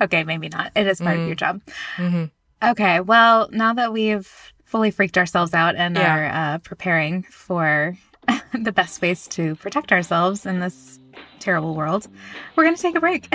okay, 0.00 0.24
maybe 0.24 0.48
not. 0.48 0.72
It 0.74 0.86
is 0.86 1.00
part 1.00 1.16
Mm. 1.16 1.20
of 1.22 1.26
your 1.26 1.34
job. 1.36 1.60
Mhm. 1.96 2.30
Okay, 2.62 3.00
well, 3.00 3.48
now 3.52 3.74
that 3.74 3.92
we've 3.92 4.30
fully 4.64 4.90
freaked 4.90 5.18
ourselves 5.18 5.54
out 5.54 5.74
and 5.76 5.96
Yeah. 5.96 6.14
are 6.16 6.26
uh, 6.54 6.58
preparing 6.58 7.22
for 7.24 7.96
the 8.54 8.72
best 8.72 9.00
ways 9.02 9.26
to 9.28 9.54
protect 9.56 9.92
ourselves 9.92 10.46
in 10.46 10.60
this 10.60 10.98
terrible 11.38 11.74
world, 11.74 12.08
we're 12.56 12.64
going 12.64 12.76
to 12.76 12.82
take 12.82 12.96
a 12.96 13.00
break. 13.00 13.32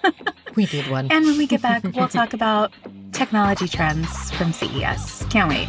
we 0.56 0.66
need 0.72 0.88
one. 0.88 1.10
and 1.10 1.24
when 1.26 1.38
we 1.38 1.46
get 1.46 1.62
back, 1.62 1.82
we'll 1.94 2.08
talk 2.08 2.32
about 2.34 2.72
technology 3.12 3.68
trends 3.68 4.30
from 4.32 4.52
CES. 4.52 5.24
Can't 5.30 5.48
wait. 5.48 5.68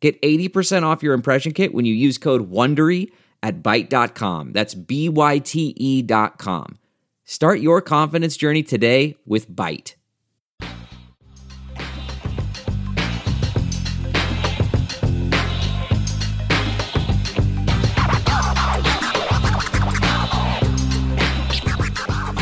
Get 0.00 0.20
80% 0.22 0.82
off 0.82 1.02
your 1.02 1.12
impression 1.12 1.52
kit 1.52 1.74
when 1.74 1.84
you 1.84 1.92
use 1.92 2.16
code 2.16 2.50
WONDERY 2.50 3.12
at 3.42 3.62
Byte.com. 3.62 4.52
That's 4.52 4.74
B-Y-T-E 4.74 6.02
dot 6.02 6.38
com. 6.38 6.78
Start 7.24 7.60
your 7.60 7.80
confidence 7.80 8.36
journey 8.36 8.62
today 8.62 9.16
with 9.26 9.50
Byte. 9.50 9.94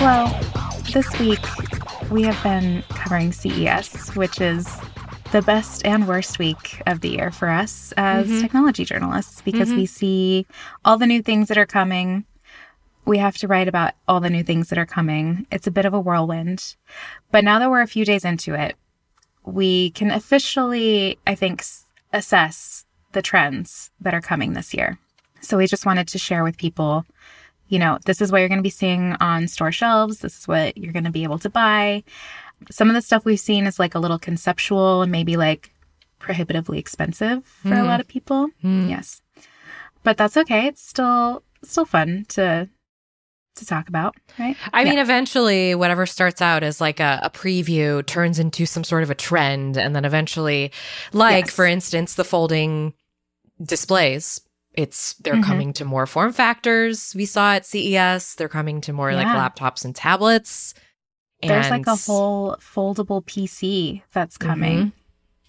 Well, 0.00 0.28
this 0.92 1.18
week 1.18 1.40
we 2.10 2.22
have 2.22 2.40
been 2.44 2.84
covering 2.90 3.32
CES, 3.32 4.14
which 4.14 4.40
is 4.40 4.78
the 5.32 5.42
best 5.42 5.85
and 5.85 6.08
worst 6.08 6.38
week 6.38 6.80
of 6.87 7.00
the 7.00 7.11
year 7.11 7.30
for 7.30 7.49
us 7.50 7.92
as 7.99 8.26
mm-hmm. 8.26 8.40
technology 8.40 8.85
journalists 8.85 9.42
because 9.42 9.68
we 9.68 9.85
mm-hmm. 9.85 9.85
see 9.85 10.47
all 10.87 10.97
the 10.97 11.06
new 11.06 11.23
things 11.23 11.49
that 11.49 11.58
are 11.58 11.66
coming. 11.66 12.25
We 13.04 13.18
have 13.18 13.37
to 13.38 13.49
write 13.49 13.68
about 13.68 13.92
all 14.06 14.20
the 14.20 14.30
new 14.30 14.42
things 14.42 14.70
that 14.70 14.78
are 14.78 14.87
coming. 14.87 15.47
It's 15.52 15.66
a 15.66 15.70
bit 15.70 15.85
of 15.85 15.92
a 15.92 16.00
whirlwind. 16.00 16.76
But 17.30 17.44
now 17.44 17.58
that 17.58 17.68
we're 17.68 17.82
a 17.82 17.87
few 17.87 18.06
days 18.06 18.25
into 18.25 18.54
it, 18.54 18.76
we 19.44 19.90
can 19.90 20.11
officially, 20.11 21.18
I 21.26 21.35
think, 21.35 21.61
s- 21.61 21.85
assess 22.11 22.87
the 23.12 23.23
trends 23.23 23.90
that 24.00 24.14
are 24.14 24.23
coming 24.23 24.54
this 24.54 24.73
year. 24.73 24.99
So 25.40 25.58
we 25.58 25.66
just 25.66 25.85
wanted 25.85 26.08
to 26.08 26.18
share 26.18 26.42
with 26.42 26.56
people 26.56 27.04
you 27.68 27.78
know, 27.78 27.98
this 28.06 28.20
is 28.20 28.32
what 28.32 28.38
you're 28.38 28.48
going 28.48 28.58
to 28.58 28.62
be 28.62 28.70
seeing 28.70 29.14
on 29.20 29.48
store 29.48 29.72
shelves. 29.72 30.20
This 30.20 30.40
is 30.40 30.48
what 30.48 30.76
you're 30.76 30.92
going 30.92 31.04
to 31.04 31.10
be 31.10 31.22
able 31.22 31.38
to 31.40 31.50
buy. 31.50 32.02
Some 32.70 32.88
of 32.88 32.94
the 32.94 33.02
stuff 33.02 33.25
we've 33.25 33.38
seen 33.38 33.66
is 33.66 33.78
like 33.78 33.94
a 33.94 33.98
little 33.98 34.18
conceptual 34.18 35.02
and 35.02 35.12
maybe 35.12 35.37
like 35.37 35.72
prohibitively 36.18 36.78
expensive 36.78 37.44
for 37.44 37.75
a 37.75 37.80
hmm. 37.80 37.87
lot 37.87 38.00
of 38.00 38.08
people. 38.08 38.48
Hmm. 38.62 38.88
Yes. 38.88 39.22
But 40.02 40.16
that's 40.16 40.37
okay. 40.37 40.66
It's 40.66 40.82
still 40.87 41.42
still 41.62 41.84
fun 41.84 42.25
to 42.30 42.68
to 43.56 43.66
talk 43.66 43.88
about, 43.88 44.14
right? 44.38 44.56
I 44.72 44.82
Yeah. 44.82 44.90
mean, 44.90 44.98
eventually, 44.98 45.75
whatever 45.75 46.06
starts 46.06 46.40
out 46.40 46.62
as 46.62 46.80
like 46.80 47.00
a, 47.00 47.20
a 47.22 47.30
preview 47.30 48.04
turns 48.06 48.38
into 48.38 48.66
some 48.66 48.84
sort 48.84 49.02
of 49.02 49.10
a 49.10 49.14
trend. 49.14 49.76
And 49.76 49.94
then 49.94 50.04
eventually, 50.04 50.72
like, 51.12 51.46
Yes. 51.46 51.54
for 51.54 51.66
instance, 51.66 52.14
the 52.14 52.25
folding 52.25 52.94
displays. 53.62 54.40
It's 54.78 55.14
they're 55.14 55.35
Mhm. 55.35 55.44
coming 55.44 55.73
to 55.75 55.85
more 55.85 56.06
form 56.06 56.32
factors. 56.32 57.12
We 57.16 57.25
saw 57.26 57.54
at 57.54 57.66
CES. 57.66 58.37
They're 58.37 58.49
coming 58.49 58.80
to 58.82 58.92
more 58.92 59.12
like 59.12 59.26
laptops 59.26 59.85
and 59.85 59.92
tablets. 59.94 60.73
There's 61.42 61.68
like 61.70 61.87
a 61.88 61.97
whole 61.97 62.56
foldable 62.61 63.25
PC 63.26 64.02
that's 64.12 64.37
coming. 64.38 64.92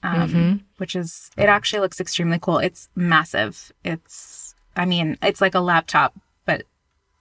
Um, 0.01 0.29
Mhm. 0.29 0.59
which 0.77 0.95
is 0.95 1.29
it 1.37 1.47
actually 1.49 1.81
looks 1.81 1.99
extremely 1.99 2.39
cool. 2.39 2.57
It's 2.57 2.89
massive. 2.95 3.71
It's 3.83 4.55
I 4.75 4.85
mean, 4.85 5.17
it's 5.21 5.41
like 5.41 5.53
a 5.55 5.59
laptop 5.59 6.13
but 6.45 6.63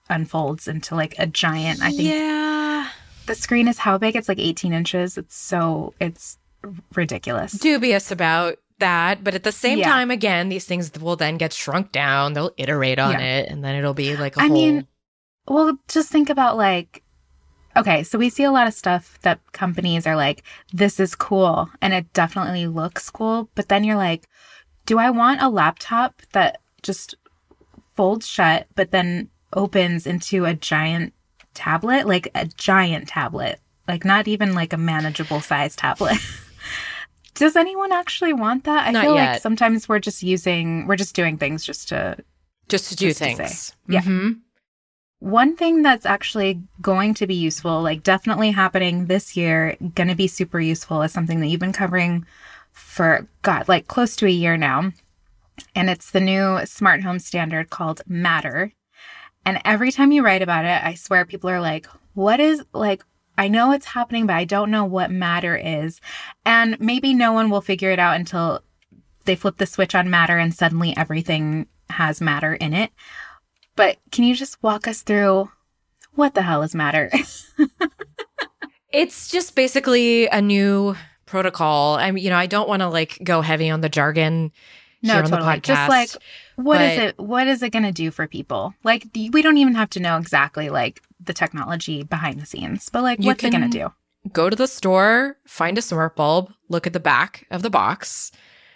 unfolds 0.09 0.67
into 0.67 0.95
like 0.95 1.13
a 1.19 1.27
giant. 1.27 1.81
I 1.83 1.89
think 1.91 2.09
Yeah. 2.09 2.87
the 3.27 3.35
screen 3.35 3.67
is 3.67 3.79
how 3.79 3.99
big? 3.99 4.15
It's 4.15 4.29
like 4.29 4.39
18 4.39 4.73
inches. 4.73 5.15
It's 5.17 5.35
so 5.35 5.93
it's 5.99 6.39
ridiculous. 6.95 7.51
Dubious 7.53 8.09
about 8.11 8.57
that. 8.79 9.23
But 9.23 9.35
at 9.35 9.43
the 9.43 9.51
same 9.51 9.79
Yeah. 9.79 9.89
time, 9.89 10.11
again, 10.11 10.49
these 10.49 10.65
things 10.65 10.91
will 10.99 11.15
then 11.15 11.37
get 11.37 11.53
shrunk 11.53 11.91
down. 11.91 12.33
They'll 12.33 12.51
iterate 12.57 12.99
on 12.99 13.13
Yeah. 13.13 13.19
it. 13.37 13.49
And 13.49 13.63
then 13.63 13.75
it'll 13.75 13.93
be 13.93 14.15
like 14.15 14.35
a 14.37 14.39
I 14.41 14.47
whole. 14.47 14.51
I 14.51 14.59
mean, 14.59 14.87
well, 15.47 15.77
just 15.87 16.09
think 16.09 16.29
about 16.29 16.57
like 16.57 17.03
okay, 17.77 18.03
so 18.03 18.17
we 18.17 18.29
see 18.29 18.43
a 18.43 18.51
lot 18.51 18.67
of 18.67 18.73
stuff 18.73 19.17
that 19.21 19.39
companies 19.53 20.05
are 20.07 20.15
like 20.15 20.43
this 20.73 20.99
is 20.99 21.15
cool 21.15 21.69
and 21.81 21.93
it 21.93 22.11
definitely 22.13 22.67
looks 22.67 23.09
cool, 23.09 23.49
but 23.55 23.69
then 23.69 23.83
you're 23.83 23.95
like 23.95 24.27
do 24.85 24.97
I 24.97 25.09
want 25.11 25.41
a 25.41 25.49
laptop 25.49 26.21
that 26.33 26.59
just 26.81 27.13
folds 27.95 28.27
shut 28.27 28.67
but 28.75 28.91
then 28.91 29.29
opens 29.53 30.05
into 30.07 30.45
a 30.45 30.53
giant 30.53 31.13
tablet, 31.53 32.07
like 32.07 32.29
a 32.35 32.45
giant 32.45 33.07
tablet, 33.07 33.59
like 33.87 34.03
not 34.03 34.27
even 34.27 34.53
like 34.55 34.73
a 34.73 34.77
manageable 34.77 35.41
size 35.41 35.75
tablet. 35.75 36.17
Does 37.39 37.55
anyone 37.55 37.91
actually 37.91 38.33
want 38.33 38.65
that? 38.65 38.87
I 38.87 38.91
Not 38.91 39.03
feel 39.03 39.15
yet. 39.15 39.31
like 39.33 39.41
sometimes 39.41 39.87
we're 39.89 39.99
just 39.99 40.21
using, 40.21 40.85
we're 40.87 40.97
just 40.97 41.15
doing 41.15 41.37
things 41.37 41.63
just 41.63 41.87
to. 41.89 42.17
just 42.67 42.89
to 42.89 42.95
do 42.95 43.07
just 43.07 43.19
to 43.19 43.25
things. 43.35 43.75
Yeah. 43.87 44.01
Mhm. 44.01 44.41
One 45.19 45.55
thing 45.55 45.81
that's 45.81 46.05
actually 46.05 46.61
going 46.81 47.13
to 47.15 47.25
be 47.27 47.35
useful, 47.35 47.81
like 47.81 48.03
definitely 48.03 48.51
happening 48.51 49.05
this 49.07 49.35
year, 49.35 49.75
going 49.95 50.07
to 50.09 50.15
be 50.15 50.27
super 50.27 50.59
useful 50.59 51.01
is 51.01 51.11
something 51.11 51.39
that 51.39 51.47
you've 51.47 51.59
been 51.59 51.73
covering 51.73 52.25
for, 52.71 53.27
God, 53.41 53.67
like 53.67 53.87
close 53.87 54.15
to 54.17 54.25
a 54.27 54.29
year 54.29 54.55
now. 54.55 54.91
And 55.75 55.89
it's 55.89 56.11
the 56.11 56.21
new 56.21 56.65
smart 56.65 57.03
home 57.03 57.19
standard 57.19 57.69
called 57.69 58.01
Matter. 58.07 58.71
And 59.45 59.59
every 59.65 59.91
time 59.91 60.11
you 60.11 60.23
write 60.23 60.41
about 60.41 60.65
it, 60.65 60.83
I 60.83 60.93
swear 60.93 61.25
people 61.25 61.49
are 61.49 61.59
like, 61.61 61.87
what 62.13 62.39
is 62.39 62.63
like, 62.73 63.03
I 63.39 63.47
know 63.47 63.71
it's 63.71 63.87
happening, 63.87 64.27
but 64.27 64.35
I 64.35 64.45
don't 64.45 64.69
know 64.69 64.85
what 64.85 65.09
matter 65.09 65.55
is. 65.55 65.99
And 66.45 66.79
maybe 66.79 67.13
no 67.13 67.33
one 67.33 67.49
will 67.49 67.61
figure 67.61 67.89
it 67.89 67.99
out 67.99 68.15
until 68.15 68.61
they 69.25 69.35
flip 69.35 69.57
the 69.57 69.65
switch 69.65 69.95
on 69.95 70.09
matter 70.09 70.37
and 70.37 70.53
suddenly 70.53 70.95
everything 70.95 71.67
has 71.89 72.21
matter 72.21 72.53
in 72.53 72.73
it. 72.73 72.91
But 73.75 73.97
can 74.11 74.25
you 74.25 74.35
just 74.35 74.61
walk 74.61 74.87
us 74.87 75.01
through 75.01 75.49
what 76.13 76.35
the 76.35 76.41
hell 76.43 76.61
is 76.61 76.75
matter? 76.75 77.11
It's 78.91 79.29
just 79.29 79.55
basically 79.55 80.27
a 80.27 80.41
new 80.41 80.95
protocol. 81.25 81.95
I 81.95 82.09
mean, 82.09 82.23
you 82.23 82.29
know, 82.31 82.37
I 82.37 82.47
don't 82.47 82.67
want 82.67 82.81
to 82.81 82.89
like 82.89 83.19
go 83.23 83.41
heavy 83.41 83.69
on 83.69 83.81
the 83.81 83.89
jargon 83.89 84.51
no, 85.01 85.13
here 85.15 85.23
on 85.23 85.29
totally. 85.29 85.55
the 85.55 85.59
podcast. 85.61 85.63
Just 85.63 85.89
like 85.89 86.09
what 86.55 86.81
is 86.81 86.97
but- 86.97 87.03
it 87.07 87.19
what 87.19 87.47
is 87.47 87.63
it 87.63 87.69
going 87.71 87.83
to 87.83 87.91
do 87.91 88.11
for 88.11 88.27
people? 88.27 88.73
Like 88.83 89.07
we 89.15 89.41
don't 89.41 89.57
even 89.57 89.75
have 89.75 89.89
to 89.91 89.99
know 89.99 90.17
exactly 90.17 90.69
like 90.69 91.01
the 91.23 91.33
technology 91.33 92.03
behind 92.03 92.39
the 92.41 92.45
scenes, 92.45 92.89
but 92.89 93.03
like 93.03 93.19
what's 93.19 93.43
it 93.43 93.51
going 93.51 93.69
to 93.69 93.77
do? 93.79 93.91
go 94.33 94.49
to 94.49 94.55
the 94.55 94.67
store, 94.67 95.37
find 95.45 95.77
a 95.77 95.81
smart 95.81 96.15
bulb, 96.15 96.51
look 96.67 96.85
at 96.85 96.91
the 96.93 96.99
back 96.99 97.47
of 97.49 97.61
the 97.61 97.69
box, 97.69 98.31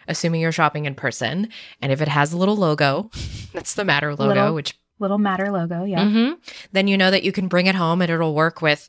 assuming 0.07 0.39
you're 0.39 0.53
shopping 0.53 0.85
in 0.85 0.95
person, 0.95 1.49
and 1.81 1.91
if 1.91 2.01
it 2.01 2.07
has 2.07 2.31
a 2.31 2.37
little 2.37 2.55
logo, 2.55 3.11
that's 3.53 3.73
the 3.73 3.83
Matter 3.83 4.11
logo, 4.15 4.27
Little- 4.33 4.53
which 4.55 4.77
Little 4.99 5.17
matter 5.17 5.51
logo, 5.51 5.83
yeah. 5.83 6.05
Mhm. 6.05 6.37
then 6.71 6.87
you 6.87 6.97
know 6.97 7.11
that 7.11 7.23
you 7.23 7.33
can 7.33 7.49
bring 7.49 7.65
it 7.65 7.75
home 7.75 8.01
and 8.01 8.09
it'll 8.09 8.33
work 8.35 8.61
with 8.61 8.87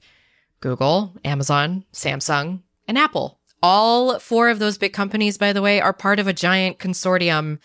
Google, 0.61 1.15
Amazon, 1.25 1.85
Samsung, 1.93 2.61
and 2.87 2.97
Apple. 2.97 3.41
All 3.65 4.19
four 4.19 4.49
of 4.51 4.59
those 4.59 4.77
big 4.79 4.93
companies, 4.93 5.39
by 5.39 5.53
the 5.53 5.63
way, 5.63 5.81
are 5.81 5.93
part 5.93 6.19
of 6.19 6.27
a 6.27 6.33
giant 6.33 6.79
consortium 6.79 7.59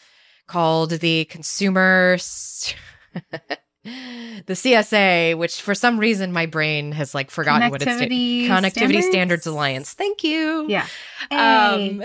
called 0.47 0.91
the 0.91 1.25
Consumer. 1.25 2.13
S- 2.15 2.73
the 3.83 4.53
CSA, 4.53 5.37
which 5.37 5.61
for 5.61 5.73
some 5.73 5.97
reason 5.99 6.31
my 6.31 6.45
brain 6.45 6.91
has 6.91 7.15
like 7.15 7.31
forgotten 7.31 7.69
what 7.69 7.81
it's 7.81 7.89
Connectivity 7.91 8.45
Connectivity 8.47 8.71
Standards? 8.71 9.07
Standards? 9.07 9.47
Alliance. 9.47 9.93
Thank 9.93 10.23
you. 10.23 10.65
Yeah. 10.69 10.85
Hey, 11.29 11.99
Um, 11.99 12.03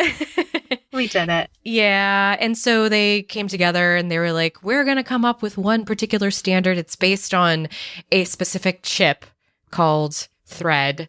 we 0.93 1.09
did 1.09 1.29
it. 1.29 1.51
yeah. 1.63 2.37
And 2.41 2.57
so 2.57 2.89
they 2.89 3.23
came 3.23 3.49
together 3.49 3.97
and 3.97 4.11
they 4.11 4.19
were 4.19 4.33
like, 4.33 4.63
we're 4.63 4.85
going 4.85 4.97
to 4.97 5.03
come 5.05 5.25
up 5.25 5.43
with 5.43 5.59
one 5.59 5.85
particular 5.85 6.31
standard. 6.31 6.79
It's 6.79 6.97
based 6.97 7.35
on 7.35 7.69
a 8.13 8.25
specific 8.25 8.81
chip 8.83 9.25
called 9.71 10.29
Thread, 10.47 11.09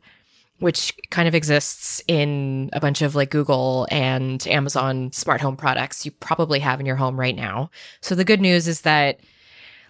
which 0.60 0.94
kind 1.10 1.28
of 1.28 1.36
exists 1.36 2.02
in 2.08 2.70
a 2.74 2.80
bunch 2.80 3.02
of 3.02 3.14
like 3.16 3.30
Google 3.30 3.88
and 3.92 4.46
Amazon 4.48 5.12
smart 5.12 5.42
home 5.42 5.58
products 5.58 6.06
you 6.06 6.12
probably 6.12 6.60
have 6.60 6.80
in 6.80 6.86
your 6.86 6.96
home 6.96 7.20
right 7.20 7.36
now. 7.36 7.70
So 8.02 8.16
the 8.16 8.24
good 8.24 8.40
news 8.42 8.68
is 8.68 8.82
that, 8.82 9.20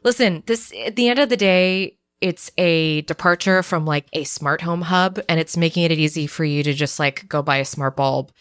listen, 0.03 0.43
this, 0.47 0.73
at 0.85 0.95
the 0.95 1.07
end 1.09 1.19
of 1.19 1.29
the 1.29 1.37
day, 1.37 1.97
it's 2.21 2.49
a 2.57 3.01
departure 3.01 3.61
from 3.61 3.85
like 3.85 4.07
a 4.13 4.23
smart 4.23 4.61
home 4.61 4.81
hub 4.81 5.19
and 5.29 5.39
it's 5.39 5.55
making 5.57 5.83
it 5.83 5.91
easy 5.91 6.25
for 6.27 6.43
you 6.45 6.63
to 6.63 6.73
just 6.73 6.97
like 6.97 7.27
go 7.27 7.41
buy 7.43 7.57
a 7.57 7.65
smart 7.65 7.95
bulb 7.95 8.31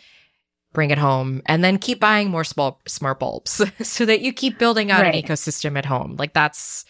bring 0.72 0.90
it 0.90 0.98
home 0.98 1.42
and 1.46 1.62
then 1.62 1.78
keep 1.78 2.00
buying 2.00 2.30
more 2.30 2.44
small 2.44 2.80
smart 2.86 3.18
bulbs 3.20 3.62
so 3.86 4.04
that 4.06 4.20
you 4.22 4.32
keep 4.32 4.58
building 4.58 4.90
out 4.90 5.02
Right. 5.02 5.14
an 5.14 5.22
ecosystem 5.22 5.76
at 5.78 5.84
home 5.86 6.16
like 6.18 6.32
that's 6.32 6.84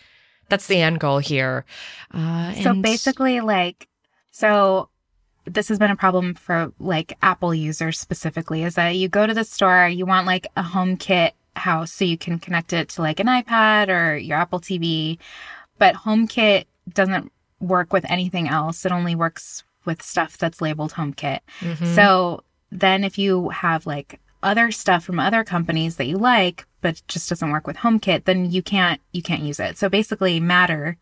that's 0.48 0.66
the 0.68 0.76
end 0.80 1.00
goal 1.00 1.18
here 1.18 1.64
uh, 2.12 2.52
So 2.54 2.70
and- 2.70 2.82
basically, 2.82 3.40
like, 3.40 3.88
so 4.30 4.88
this 5.46 5.68
has 5.68 5.78
been 5.78 5.90
a 5.90 5.96
problem 5.96 6.34
for 6.34 6.72
like 6.78 7.16
Apple 7.22 7.54
users 7.54 7.98
specifically 7.98 8.62
is 8.64 8.74
that 8.76 8.96
you 8.96 9.08
go 9.08 9.26
to 9.26 9.34
the 9.34 9.44
store, 9.44 9.88
you 9.88 10.06
want 10.06 10.26
like 10.26 10.46
a 10.56 10.62
HomeKit 10.62 11.32
house 11.56 11.92
so 11.92 12.04
you 12.04 12.18
can 12.18 12.38
connect 12.38 12.72
it 12.72 12.88
to 12.90 13.02
like 13.02 13.20
an 13.20 13.26
iPad 13.26 13.88
or 13.88 14.16
your 14.16 14.38
Apple 14.38 14.60
TV, 14.60 15.18
but 15.78 15.94
HomeKit 15.94 16.64
doesn't 16.92 17.30
work 17.60 17.92
with 17.92 18.04
anything 18.10 18.48
else. 18.48 18.84
It 18.84 18.92
only 18.92 19.14
works 19.14 19.64
with 19.84 20.02
stuff 20.02 20.36
that's 20.38 20.60
labeled 20.60 20.94
HomeKit. 20.94 21.40
Mhm. 21.60 21.94
So 21.94 22.42
then 22.72 23.04
if 23.04 23.18
you 23.18 23.50
have 23.50 23.86
like 23.86 24.20
other 24.42 24.70
stuff 24.70 25.04
from 25.04 25.18
other 25.18 25.44
companies 25.44 25.96
that 25.96 26.06
you 26.06 26.16
like 26.18 26.66
but 26.80 27.00
just 27.08 27.30
doesn't 27.30 27.50
work 27.50 27.66
with 27.66 27.78
HomeKit, 27.78 28.24
then 28.24 28.50
you 28.50 28.62
can't 28.62 29.00
you 29.12 29.22
can't 29.22 29.42
use 29.42 29.60
it. 29.60 29.78
So 29.78 29.88
basically 29.88 30.40
Matter 30.40 30.96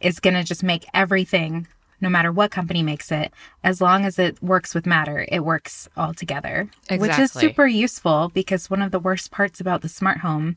is 0.00 0.18
going 0.18 0.34
to 0.34 0.42
just 0.42 0.62
make 0.62 0.86
everything 0.94 1.66
no 2.00 2.08
matter 2.08 2.32
what 2.32 2.50
company 2.50 2.82
makes 2.82 3.10
it 3.12 3.32
as 3.62 3.80
long 3.80 4.04
as 4.04 4.18
it 4.18 4.42
works 4.42 4.74
with 4.74 4.86
Matter, 4.86 5.26
it 5.28 5.40
works 5.44 5.88
all 5.96 6.14
together. 6.14 6.68
Which 6.90 7.18
is 7.18 7.32
super 7.32 7.66
useful 7.66 8.30
because 8.34 8.70
one 8.70 8.82
of 8.82 8.90
the 8.90 8.98
worst 8.98 9.30
parts 9.30 9.60
about 9.60 9.82
the 9.82 9.88
smart 9.88 10.18
home 10.18 10.56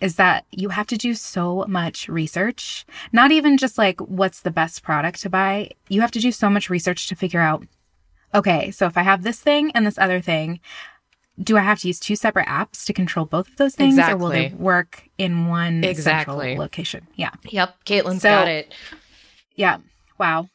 is 0.00 0.16
that 0.16 0.46
you 0.50 0.70
have 0.70 0.86
to 0.86 0.96
do 0.96 1.14
so 1.14 1.64
much 1.68 2.08
research. 2.08 2.86
Not 3.12 3.32
even 3.32 3.58
just 3.58 3.76
like 3.76 4.00
what's 4.00 4.40
the 4.40 4.50
best 4.50 4.82
product 4.82 5.20
to 5.22 5.28
buy. 5.30 5.70
You 5.88 6.00
have 6.00 6.10
to 6.12 6.20
do 6.20 6.32
so 6.32 6.48
much 6.48 6.70
research 6.70 7.06
to 7.08 7.14
figure 7.14 7.40
out 7.40 7.66
okay, 8.32 8.70
so 8.70 8.86
if 8.86 8.96
I 8.96 9.02
have 9.02 9.22
this 9.24 9.40
thing 9.40 9.72
and 9.74 9.84
this 9.84 9.98
other 9.98 10.20
thing, 10.20 10.60
do 11.42 11.56
I 11.58 11.62
have 11.62 11.80
to 11.80 11.88
use 11.88 11.98
two 11.98 12.14
separate 12.16 12.46
apps 12.46 12.84
to 12.84 12.92
control 12.92 13.26
both 13.26 13.48
of 13.48 13.56
those 13.56 13.74
things 13.74 13.98
or 13.98 14.16
will 14.16 14.28
they 14.28 14.54
work 14.56 15.08
in 15.18 15.48
one 15.48 15.82
Exactly. 15.84 16.34
central 16.34 16.56
location? 16.58 17.06
Yeah. 17.16 17.30
yep 17.44 17.82
caitlin's 17.84 18.22
So- 18.22 18.28
got 18.30 18.48
it 18.48 18.72
Yeah. 19.56 19.78
Wow. 20.18 20.48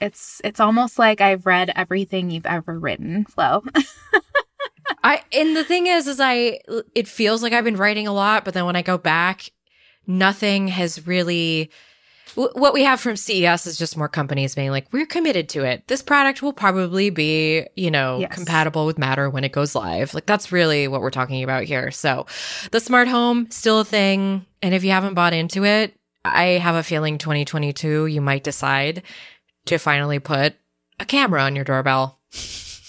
It's 0.00 0.40
it's 0.44 0.60
almost 0.60 0.98
like 0.98 1.20
I've 1.20 1.46
read 1.46 1.72
everything 1.76 2.30
you've 2.30 2.46
ever 2.46 2.78
written, 2.78 3.24
Flo. 3.26 3.62
i 5.02 5.22
and 5.32 5.56
the 5.56 5.64
thing 5.64 5.86
is 5.86 6.06
is 6.06 6.20
i 6.20 6.58
it 6.94 7.06
feels 7.08 7.42
like 7.42 7.52
i've 7.54 7.64
been 7.64 7.76
writing 7.76 8.06
a 8.06 8.12
lot 8.12 8.44
but 8.44 8.52
then 8.52 8.66
when 8.66 8.76
i 8.76 8.82
go 8.82 8.98
back 8.98 9.50
nothing 10.06 10.68
has 10.68 11.06
really 11.06 11.70
wh- 12.34 12.54
what 12.54 12.74
we 12.74 12.82
have 12.82 13.00
from 13.00 13.16
CES 13.16 13.66
is 13.66 13.78
just 13.78 13.96
more 13.96 14.08
companies 14.08 14.54
being 14.54 14.70
like, 14.70 14.86
we're 14.92 15.06
committed 15.06 15.48
to 15.50 15.64
it. 15.64 15.86
This 15.86 16.02
product 16.02 16.42
will 16.42 16.52
probably 16.52 17.10
be, 17.10 17.66
you 17.76 17.90
know, 17.90 18.18
Yes. 18.20 18.34
compatible 18.34 18.86
with 18.86 18.98
Matter 18.98 19.30
when 19.30 19.44
it 19.44 19.52
goes 19.52 19.74
live. 19.74 20.14
Like 20.14 20.26
that's 20.26 20.50
really 20.50 20.88
what 20.88 21.00
we're 21.00 21.10
talking 21.10 21.44
about 21.44 21.64
here. 21.64 21.90
So 21.92 22.26
the 22.72 22.80
smart 22.80 23.06
home, 23.08 23.48
still 23.50 23.80
a 23.80 23.84
thing. 23.84 24.46
And 24.62 24.74
if 24.74 24.82
you 24.82 24.90
haven't 24.90 25.14
bought 25.14 25.32
into 25.32 25.64
it, 25.64 25.94
I 26.24 26.44
have 26.58 26.74
a 26.74 26.82
feeling 26.82 27.18
2022, 27.18 28.06
you 28.06 28.20
might 28.20 28.42
decide 28.42 29.02
to 29.66 29.78
finally 29.78 30.18
put 30.18 30.54
a 30.98 31.04
camera 31.04 31.42
on 31.42 31.54
your 31.56 31.64
doorbell. 31.64 32.18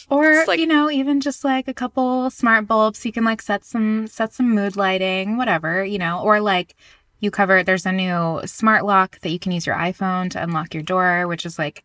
Or 0.10 0.44
like- 0.46 0.60
you 0.60 0.68
know, 0.68 0.90
even 0.92 1.22
just 1.22 1.44
like 1.46 1.68
a 1.68 1.74
couple 1.74 2.30
smart 2.30 2.68
bulbs 2.68 3.06
you 3.06 3.12
can 3.14 3.24
like 3.24 3.42
set 3.42 3.64
some 3.64 4.08
set 4.08 4.34
some 4.34 4.54
mood 4.54 4.76
lighting, 4.76 5.38
whatever, 5.38 5.86
you 5.86 5.98
know, 5.98 6.20
or 6.22 6.42
like 6.42 6.76
you 7.20 7.32
cover 7.32 7.64
there's 7.64 7.86
a 7.86 7.92
new 7.92 8.42
smart 8.46 8.84
lock 8.86 9.20
that 9.22 9.30
you 9.30 9.40
can 9.40 9.52
use 9.54 9.66
your 9.66 9.76
iPhone 9.76 10.30
to 10.32 10.42
unlock 10.44 10.74
your 10.74 10.84
door, 10.84 11.28
which 11.28 11.46
is 11.46 11.58
like 11.58 11.84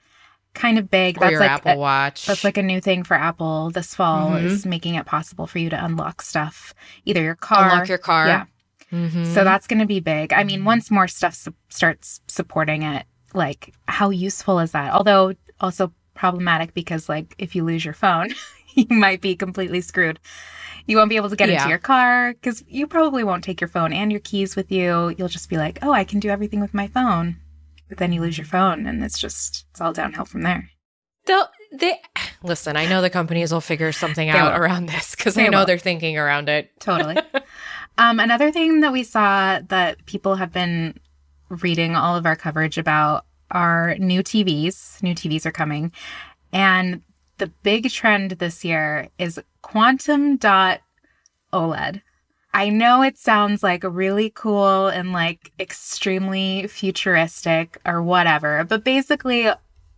kind 0.54 0.76
of 0.78 0.90
big. 0.90 1.22
Or 1.22 1.30
your 1.30 1.38
like 1.40 1.50
Apple 1.50 1.72
a- 1.72 1.76
Watch. 1.76 2.26
That's 2.26 2.42
like 2.42 2.56
a 2.56 2.62
new 2.62 2.80
thing 2.80 3.04
for 3.04 3.14
Apple 3.14 3.70
this 3.70 3.94
fall 3.94 4.30
Mhm. 4.30 4.44
is 4.44 4.66
making 4.66 4.94
it 4.96 5.06
possible 5.06 5.46
for 5.46 5.58
you 5.60 5.70
to 5.70 5.84
unlock 5.84 6.20
stuff, 6.22 6.74
either 7.04 7.22
your 7.22 7.34
car, 7.36 7.70
unlock 7.70 7.88
your 7.88 7.98
car. 7.98 8.26
Yeah. 8.26 8.44
Mhm. 8.92 9.26
So 9.34 9.44
that's 9.44 9.66
going 9.66 9.80
to 9.80 9.86
be 9.86 10.00
big. 10.00 10.32
I 10.32 10.42
mean, 10.44 10.64
once 10.64 10.90
more 10.90 11.06
stuff 11.08 11.34
su- 11.34 11.54
starts 11.68 12.20
supporting 12.26 12.82
it, 12.82 13.04
like 13.36 13.74
how 13.86 14.10
useful 14.10 14.58
is 14.58 14.72
that? 14.72 14.92
Although 14.92 15.34
also 15.60 15.92
problematic 16.14 16.74
because 16.74 17.08
like 17.08 17.34
if 17.38 17.54
you 17.54 17.64
lose 17.64 17.84
your 17.84 17.94
phone, 17.94 18.30
you 18.74 18.86
might 18.90 19.20
be 19.20 19.36
completely 19.36 19.80
screwed. 19.80 20.18
You 20.86 20.96
won't 20.96 21.10
be 21.10 21.16
able 21.16 21.30
to 21.30 21.36
get 21.36 21.48
Yeah. 21.48 21.56
into 21.56 21.68
your 21.68 21.78
car 21.78 22.32
because 22.34 22.64
you 22.68 22.86
probably 22.86 23.24
won't 23.24 23.42
take 23.44 23.60
your 23.60 23.68
phone 23.68 23.92
and 23.92 24.10
your 24.10 24.20
keys 24.20 24.54
with 24.56 24.70
you. 24.70 25.14
You'll 25.18 25.28
just 25.28 25.50
be 25.50 25.56
like, 25.56 25.78
oh, 25.82 25.92
I 25.92 26.04
can 26.04 26.20
do 26.20 26.28
everything 26.30 26.60
with 26.60 26.74
my 26.74 26.86
phone. 26.86 27.36
But 27.88 27.98
then 27.98 28.12
you 28.12 28.20
lose 28.20 28.38
your 28.38 28.46
phone 28.46 28.86
and 28.86 29.02
it's 29.04 29.18
just, 29.18 29.66
it's 29.70 29.80
all 29.80 29.92
downhill 29.92 30.24
from 30.24 30.42
there. 30.42 30.70
They'll, 31.26 31.48
they 31.72 32.00
listen. 32.42 32.76
I 32.76 32.86
know 32.86 33.02
the 33.02 33.10
companies 33.10 33.52
will 33.52 33.60
figure 33.60 33.90
something 33.92 34.28
out 34.28 34.52
will. 34.52 34.60
around 34.62 34.86
this 34.86 35.14
because 35.16 35.36
I 35.36 35.42
They 35.44 35.48
know 35.50 35.58
will. 35.60 35.66
they're 35.66 35.78
thinking 35.78 36.16
around 36.16 36.48
it. 36.48 36.70
Totally. 36.80 37.16
um, 37.98 38.20
another 38.20 38.52
thing 38.52 38.80
that 38.80 38.92
we 38.92 39.02
saw 39.02 39.58
that 39.68 40.06
people 40.06 40.36
have 40.36 40.52
been 40.52 40.98
reading 41.48 41.94
all 41.96 42.16
of 42.16 42.26
our 42.26 42.36
coverage 42.36 42.78
about 42.78 43.25
are 43.50 43.96
new 43.98 44.22
TVs. 44.22 45.02
New 45.02 45.14
TVs 45.14 45.46
are 45.46 45.52
coming. 45.52 45.92
And 46.52 47.02
the 47.38 47.48
big 47.62 47.90
trend 47.90 48.32
this 48.32 48.64
year 48.64 49.08
is 49.18 49.40
quantum 49.62 50.36
dot 50.36 50.80
OLED. 51.52 52.02
I 52.54 52.70
know 52.70 53.02
it 53.02 53.18
sounds 53.18 53.62
like 53.62 53.84
really 53.84 54.30
cool 54.34 54.86
and 54.88 55.12
like 55.12 55.52
extremely 55.60 56.66
futuristic 56.68 57.78
or 57.84 58.02
whatever, 58.02 58.64
but 58.64 58.82
basically 58.82 59.50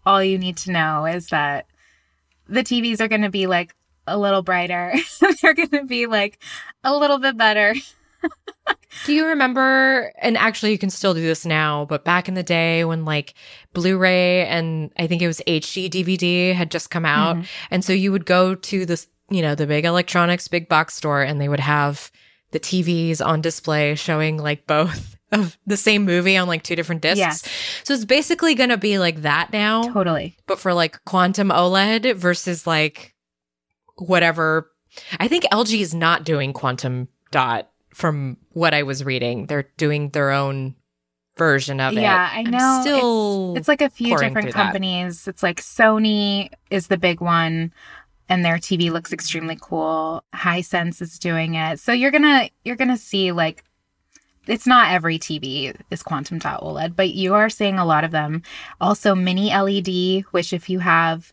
all 0.05 0.25
you 0.25 0.39
need 0.39 0.57
to 0.59 0.73
know 0.73 1.07
is 1.07 1.29
that 1.29 1.67
the 2.49 2.65
TVs 2.65 3.01
are 3.01 3.09
going 3.09 3.23
to 3.23 3.31
be 3.31 3.47
like 3.47 3.77
a 4.09 4.19
little 4.19 4.43
brighter. 4.43 4.93
They're 5.43 5.55
going 5.55 5.69
to 5.69 5.85
be 5.85 6.07
like 6.07 6.43
a 6.83 6.97
little 6.97 7.19
bit 7.19 7.37
better. 7.37 7.75
Do 9.07 9.13
you 9.13 9.27
remember? 9.27 10.13
And 10.21 10.37
actually, 10.37 10.73
you 10.73 10.79
can 10.79 10.91
still 10.91 11.15
do 11.15 11.21
this 11.23 11.47
now, 11.47 11.85
but 11.87 12.05
back 12.05 12.29
in 12.29 12.35
the 12.35 12.43
day 12.43 12.85
when 12.85 13.05
like 13.05 13.35
Blu-ray 13.73 14.47
and 14.47 14.91
I 14.99 15.07
think 15.07 15.23
it 15.23 15.27
was 15.27 15.41
HD 15.47 15.89
DVD 15.89 16.53
had 16.55 16.71
just 16.71 16.91
come 16.91 17.05
out, 17.05 17.37
Mhm. 17.37 17.47
and 17.71 17.85
so 17.85 17.93
you 17.93 18.11
would 18.13 18.27
go 18.27 18.55
to 18.55 18.85
this, 18.87 19.07
you 19.31 19.41
know, 19.41 19.55
the 19.55 19.67
big 19.67 19.85
electronics 19.85 20.49
big 20.49 20.69
box 20.69 20.95
store, 20.95 21.23
and 21.23 21.41
they 21.41 21.49
would 21.49 21.61
have 21.61 22.11
the 22.51 22.59
TVs 22.59 23.21
on 23.25 23.41
display 23.41 23.95
showing 23.95 24.37
like 24.39 24.67
both 24.67 25.17
of 25.33 25.57
the 25.67 25.77
same 25.77 26.05
movie 26.05 26.37
on 26.37 26.49
like 26.49 26.63
two 26.63 26.75
different 26.75 27.03
discs. 27.03 27.19
Yes. 27.19 27.43
So 27.85 27.95
it's 27.95 28.05
basically 28.07 28.55
going 28.55 28.71
to 28.71 28.79
be 28.79 28.99
like 28.99 29.23
that 29.23 29.53
now. 29.53 29.83
Totally. 29.83 30.37
but 30.47 30.59
for 30.59 30.73
like 30.75 31.03
quantum 31.05 31.51
OLED 31.51 32.17
versus 32.17 32.67
like 32.67 33.15
whatever. 33.97 34.71
I 35.21 35.29
think 35.29 35.45
LG 35.53 35.81
is 35.81 35.95
not 35.95 36.25
doing 36.25 36.53
quantum 36.53 37.09
dot 37.31 37.71
from 37.94 38.37
what 38.53 38.74
I 38.74 38.83
was 38.83 39.05
reading. 39.05 39.46
They're 39.46 39.68
doing 39.77 40.11
their 40.11 40.31
own 40.31 40.74
version 41.37 41.81
of 41.81 41.96
it. 41.96 42.01
Yeah, 42.01 42.31
I 42.33 42.42
know. 42.42 42.81
still 42.83 43.51
it's, 43.53 43.61
it's 43.61 43.68
like 43.68 43.81
a 43.81 43.90
few 43.90 44.16
different 44.16 44.46
through 44.46 44.53
that. 44.53 44.64
companies. 44.64 45.29
It's 45.29 45.42
like 45.42 45.61
Sony 45.61 46.51
is 46.70 46.88
the 46.88 46.98
big 46.98 47.20
one 47.20 47.72
and 48.29 48.44
their 48.44 48.57
TV 48.59 48.90
looks 48.90 49.12
extremely 49.12 49.57
cool. 49.61 50.22
Hisense 50.35 51.01
is 51.01 51.18
doing 51.18 51.55
it. 51.55 51.81
So 51.81 51.92
you're 51.92 52.11
going 52.11 52.22
to 52.22 52.51
you're 52.64 52.77
going 52.77 52.88
to 52.88 52.96
see 52.96 53.33
like 53.33 53.64
it's 54.46 54.66
not 54.66 54.92
every 54.92 55.18
TV 55.18 55.74
is 55.90 56.03
quantum 56.03 56.38
dot 56.38 56.62
OLED, 56.62 56.96
but 56.96 57.11
you 57.11 57.35
are 57.35 57.51
seeing 57.51 57.79
a 57.79 57.85
lot 57.85 58.05
of 58.05 58.11
them. 58.11 58.42
Also 58.81 59.14
mini 59.14 59.51
LED, 59.55 60.24
which 60.31 60.53
if 60.53 60.70
you 60.70 60.79
have, 60.79 61.33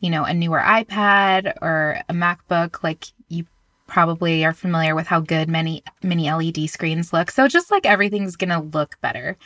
you 0.00 0.10
know, 0.10 0.24
a 0.24 0.32
newer 0.34 0.60
iPad 0.60 1.54
or 1.60 2.00
a 2.08 2.14
MacBook, 2.14 2.82
like 2.82 3.06
you 3.28 3.46
probably 3.86 4.44
are 4.44 4.52
familiar 4.52 4.94
with 4.94 5.06
how 5.08 5.20
good 5.20 5.48
many 5.48 5.82
mini 6.02 6.30
LED 6.30 6.68
screens 6.70 7.12
look. 7.12 7.30
So 7.30 7.48
just 7.48 7.70
like 7.70 7.86
everything's 7.86 8.36
going 8.36 8.50
to 8.50 8.60
look 8.60 9.00
better. 9.00 9.36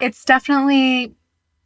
It's 0.00 0.24
definitely 0.24 1.14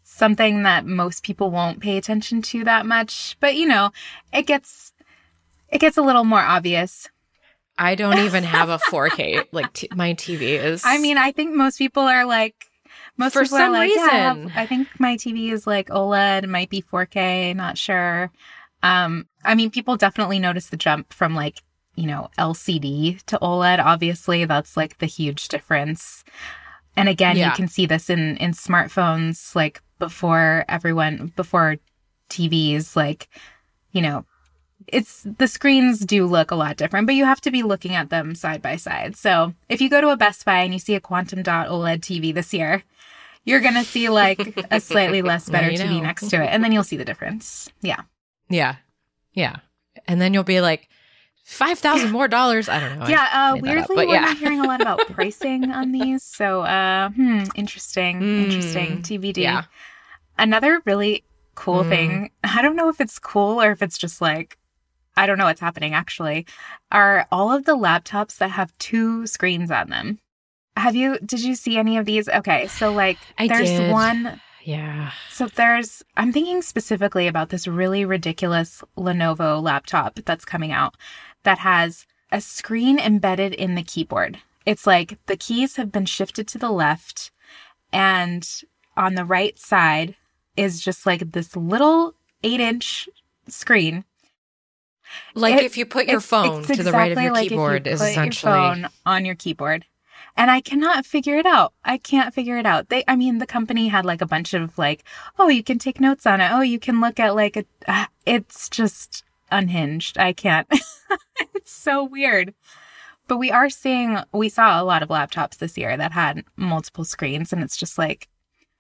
something 0.03 0.63
that 0.65 0.85
most 0.87 1.23
people 1.23 1.51
won't 1.51 1.81
pay 1.81 1.97
attention 1.97 2.43
to 2.43 2.65
that 2.65 2.85
much, 2.87 3.37
but 3.41 3.55
you 3.55 3.67
know, 3.67 3.91
it 4.33 4.47
gets 4.47 4.93
it 5.69 5.79
gets 5.79 5.97
a 5.97 6.03
little 6.03 6.25
more 6.25 6.41
obvious. 6.41 7.09
I 7.79 7.95
don't 7.95 8.19
even 8.19 8.45
have 8.45 8.69
a 8.69 8.79
4K 8.79 9.47
like 9.53 9.73
t- 9.73 9.89
my 9.95 10.15
TV 10.15 10.63
is. 10.63 10.83
I 10.85 10.99
mean, 10.99 11.17
I 11.17 11.33
think 11.33 11.55
most 11.55 11.79
people 11.79 12.03
are 12.03 12.27
like 12.27 12.55
Most 13.17 13.33
For 13.33 13.43
people 13.43 13.59
some 13.59 13.71
are 13.71 13.79
like, 13.79 13.95
yeah, 13.95 14.09
I, 14.11 14.35
reason. 14.35 14.53
I 14.57 14.67
think 14.67 14.89
my 14.99 15.17
TV 15.17 15.53
is 15.53 15.67
like 15.67 15.89
OLED, 15.89 16.49
might 16.49 16.71
be 16.71 16.83
4K, 16.83 17.55
not 17.57 17.79
sure. 17.79 18.31
Um, 18.83 19.27
I 19.45 19.55
mean, 19.55 19.71
people 19.71 19.97
definitely 19.97 20.39
notice 20.39 20.67
the 20.67 20.77
jump 20.77 21.13
from 21.13 21.35
like, 21.35 21.63
you 21.97 22.07
know, 22.07 22.31
LCD 22.39 23.23
to 23.27 23.39
OLED. 23.41 23.79
Obviously, 23.85 24.45
that's 24.45 24.77
like 24.77 24.99
the 24.99 25.07
huge 25.07 25.49
difference. 25.49 26.25
And 26.97 27.09
again, 27.09 27.37
Yeah. 27.37 27.51
you 27.51 27.53
can 27.57 27.69
see 27.69 27.87
this 27.87 28.09
in 28.11 28.37
in 28.39 28.53
smartphones 28.53 29.55
like 29.55 29.83
before 29.99 30.65
everyone 30.69 31.33
before 31.37 31.77
TVs 32.29 32.97
like, 32.97 33.29
you 33.93 34.01
know, 34.03 34.25
it's 34.87 35.27
the 35.39 35.47
screens 35.47 36.01
do 36.01 36.27
look 36.27 36.51
a 36.51 36.55
lot 36.57 36.77
different, 36.77 37.07
but 37.07 37.15
you 37.15 37.25
have 37.25 37.41
to 37.43 37.51
be 37.51 37.63
looking 37.63 37.95
at 37.95 38.09
them 38.11 38.35
side 38.35 38.63
by 38.63 38.77
side. 38.77 39.15
So 39.17 39.55
if 39.69 39.81
you 39.81 39.91
go 39.91 40.01
to 40.01 40.09
a 40.11 40.17
Best 40.17 40.45
Buy 40.45 40.61
and 40.63 40.73
you 40.73 40.79
see 40.79 40.95
a 40.95 41.01
Quantum 41.01 41.43
Dot 41.43 41.69
OLED 41.69 42.01
TV 42.01 42.33
this 42.35 42.55
year, 42.55 42.83
you're 43.45 43.61
gonna 43.61 43.85
see 43.85 44.09
like 44.09 44.41
a 44.71 44.81
slightly 44.91 45.23
less 45.23 45.49
better 45.51 45.71
TV 45.71 45.97
know. 45.99 46.01
next 46.01 46.29
to 46.31 46.43
it, 46.43 46.47
and 46.49 46.65
then 46.65 46.73
you'll 46.73 46.83
see 46.85 46.97
the 46.97 47.05
difference. 47.05 47.69
Yeah, 47.83 48.01
Yeah. 48.49 48.77
Yeah. 49.33 49.57
And 50.09 50.21
then 50.21 50.33
you'll 50.35 50.43
be 50.45 50.61
like, 50.61 50.89
5000 51.51 52.11
more 52.13 52.29
dollars. 52.29 52.69
I 52.69 52.79
don't 52.81 52.99
know. 52.99 53.07
Yeah. 53.09 53.23
Uh, 53.33 53.55
that 53.55 53.57
up, 53.57 53.61
weirdly, 53.63 54.07
we're 54.07 54.15
yeah. 54.15 54.21
not 54.21 54.37
hearing 54.39 54.61
a 54.61 54.65
lot 54.67 54.81
about 54.81 54.99
pricing 55.11 55.71
on 55.71 55.93
these. 55.93 56.23
So, 56.23 56.63
uh, 56.63 57.11
hmm, 57.11 57.43
interesting, 57.55 58.19
Hmm, 58.19 58.41
interesting. 58.45 59.03
TBD. 59.03 59.39
yeah. 59.39 59.65
Another 60.39 60.81
really 60.87 61.25
cool 61.55 61.85
Mm. 61.85 61.89
thing. 61.89 62.31
I 62.45 62.63
don't 62.63 62.77
know 62.77 62.89
if 62.89 63.01
it's 63.01 63.19
cool 63.19 63.61
or 63.61 63.73
if 63.73 63.83
it's 63.83 63.99
just 63.99 64.21
like. 64.21 64.57
I 65.17 65.27
don't 65.27 65.37
know 65.39 65.45
what's 65.47 65.61
happening 65.61 65.93
actually. 65.93 66.47
Are 66.93 67.27
all 67.33 67.53
of 67.53 67.65
the 67.65 67.77
laptops 67.77 68.39
that 68.39 68.53
have 68.53 68.73
two 68.79 69.27
screens 69.27 69.71
on 69.71 69.91
them? 69.91 70.21
Have 70.77 70.95
you 70.95 71.19
did 71.19 71.43
you 71.43 71.57
see 71.57 71.77
any 71.77 71.99
of 71.99 72.07
these? 72.07 72.29
Okay, 72.29 72.69
so 72.69 72.91
like 72.93 73.19
I 73.37 73.49
there's 73.49 73.69
did. 73.69 73.91
one 73.93 74.41
Yeah. 74.63 75.11
So 75.29 75.47
there's, 75.47 76.03
I'm 76.17 76.33
thinking 76.33 76.63
specifically 76.63 77.27
about 77.27 77.49
this 77.49 77.67
really 77.67 78.05
ridiculous 78.05 78.83
Lenovo 78.97 79.61
laptop 79.61 80.21
that's 80.25 80.45
coming 80.45 80.71
out 80.71 80.97
that 81.43 81.59
has 81.59 82.07
a 82.33 82.41
screen 82.41 82.99
embedded 82.99 83.55
in 83.55 83.75
the 83.75 83.83
keyboard. 83.83 84.39
It's 84.67 84.87
like 84.87 85.19
the 85.27 85.37
keys 85.37 85.77
have 85.77 85.91
been 85.91 86.07
shifted 86.07 86.47
to 86.49 86.59
the 86.59 86.71
left, 86.71 87.31
and 87.93 88.49
on 88.97 89.15
the 89.15 89.25
right 89.25 89.59
side 89.59 90.17
is 90.57 90.81
just 90.81 91.07
like 91.07 91.33
this 91.33 91.57
little 91.57 92.15
eight 92.43 92.61
inch 92.61 93.09
screen. 93.49 94.05
Like 95.35 95.55
It- 95.57 95.65
if 95.65 95.77
you 95.77 95.87
put 95.87 96.07
your 96.07 96.19
It's- 96.19 96.27
phone 96.29 96.61
it's 96.65 96.77
to 96.77 96.83
the 96.83 96.93
right 96.93 97.11
of 97.13 97.21
your 97.21 97.33
like 97.33 97.47
if 97.47 97.53
you 97.53 97.57
keyboard 97.57 97.87
is 97.87 98.01
essentially 98.01 98.53
phone 98.53 98.89
on 99.05 99.25
your 99.25 99.35
keyboard. 99.35 99.87
And 100.37 100.51
I 100.51 100.61
cannot 100.61 101.05
figure 101.05 101.37
it 101.37 101.47
out. 101.47 101.73
I 101.85 101.99
can't 101.99 102.33
figure 102.33 102.57
it 102.57 102.65
out. 102.65 102.89
They, 102.89 103.03
I 103.09 103.17
mean, 103.17 103.39
the 103.39 103.47
company 103.47 103.89
had 103.89 104.05
like 104.05 104.21
a 104.23 104.27
bunch 104.27 104.55
of 104.55 104.79
like, 104.79 105.03
oh, 105.39 105.49
you 105.49 105.65
can 105.65 105.79
take 105.79 106.01
notes 106.01 106.25
on 106.27 106.41
it. 106.41 106.51
Oh, 106.53 106.61
you 106.61 106.79
can 106.79 107.01
look 107.01 107.19
at 107.19 107.35
like 107.35 107.57
a. 107.57 107.65
Uh, 107.89 108.07
it's 108.25 108.69
just 108.69 109.25
unhinged. 109.51 110.19
I 110.19 110.33
can't. 110.33 110.67
it's 111.55 111.73
so 111.73 112.05
weird. 112.05 112.55
But 113.29 113.39
we 113.39 113.51
are 113.51 113.71
seeing. 113.71 114.19
We 114.33 114.49
saw 114.49 114.81
a 114.81 114.85
lot 114.85 115.03
of 115.03 115.09
laptops 115.09 115.59
this 115.59 115.79
year 115.79 115.97
that 115.97 116.13
had 116.13 116.45
multiple 116.57 117.05
screens, 117.05 117.53
and 117.53 117.63
it's 117.63 117.77
just 117.77 117.97
like, 117.99 118.29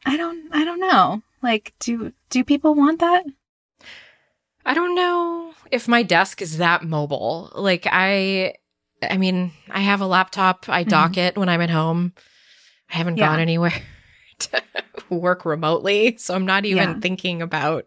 I 0.04 0.16
don't. 0.16 0.52
I 0.52 0.64
don't 0.64 0.80
know. 0.80 1.22
Like, 1.42 1.72
do 1.78 2.12
do 2.30 2.42
people 2.44 2.74
want 2.74 3.00
that? 3.00 3.24
I 4.66 4.74
don't 4.74 4.94
know 4.94 5.52
if 5.70 5.88
my 5.88 6.02
desk 6.02 6.42
is 6.42 6.58
that 6.58 6.84
mobile. 6.84 7.50
Like 7.54 7.86
I 7.90 8.54
I 9.02 9.16
mean, 9.16 9.52
I 9.70 9.80
have 9.80 10.00
a 10.00 10.06
laptop, 10.06 10.68
I 10.68 10.82
mm-hmm. 10.82 10.90
dock 10.90 11.16
it 11.16 11.36
when 11.38 11.48
I'm 11.48 11.60
at 11.62 11.70
home. 11.70 12.12
I 12.92 12.96
haven't 12.96 13.16
Yeah. 13.18 13.28
gone 13.28 13.40
anywhere 13.40 13.72
to 14.40 14.62
work 15.08 15.44
remotely, 15.44 16.16
so 16.18 16.34
I'm 16.34 16.44
not 16.44 16.64
even 16.64 16.88
Yeah. 16.88 17.00
thinking 17.00 17.40
about 17.40 17.86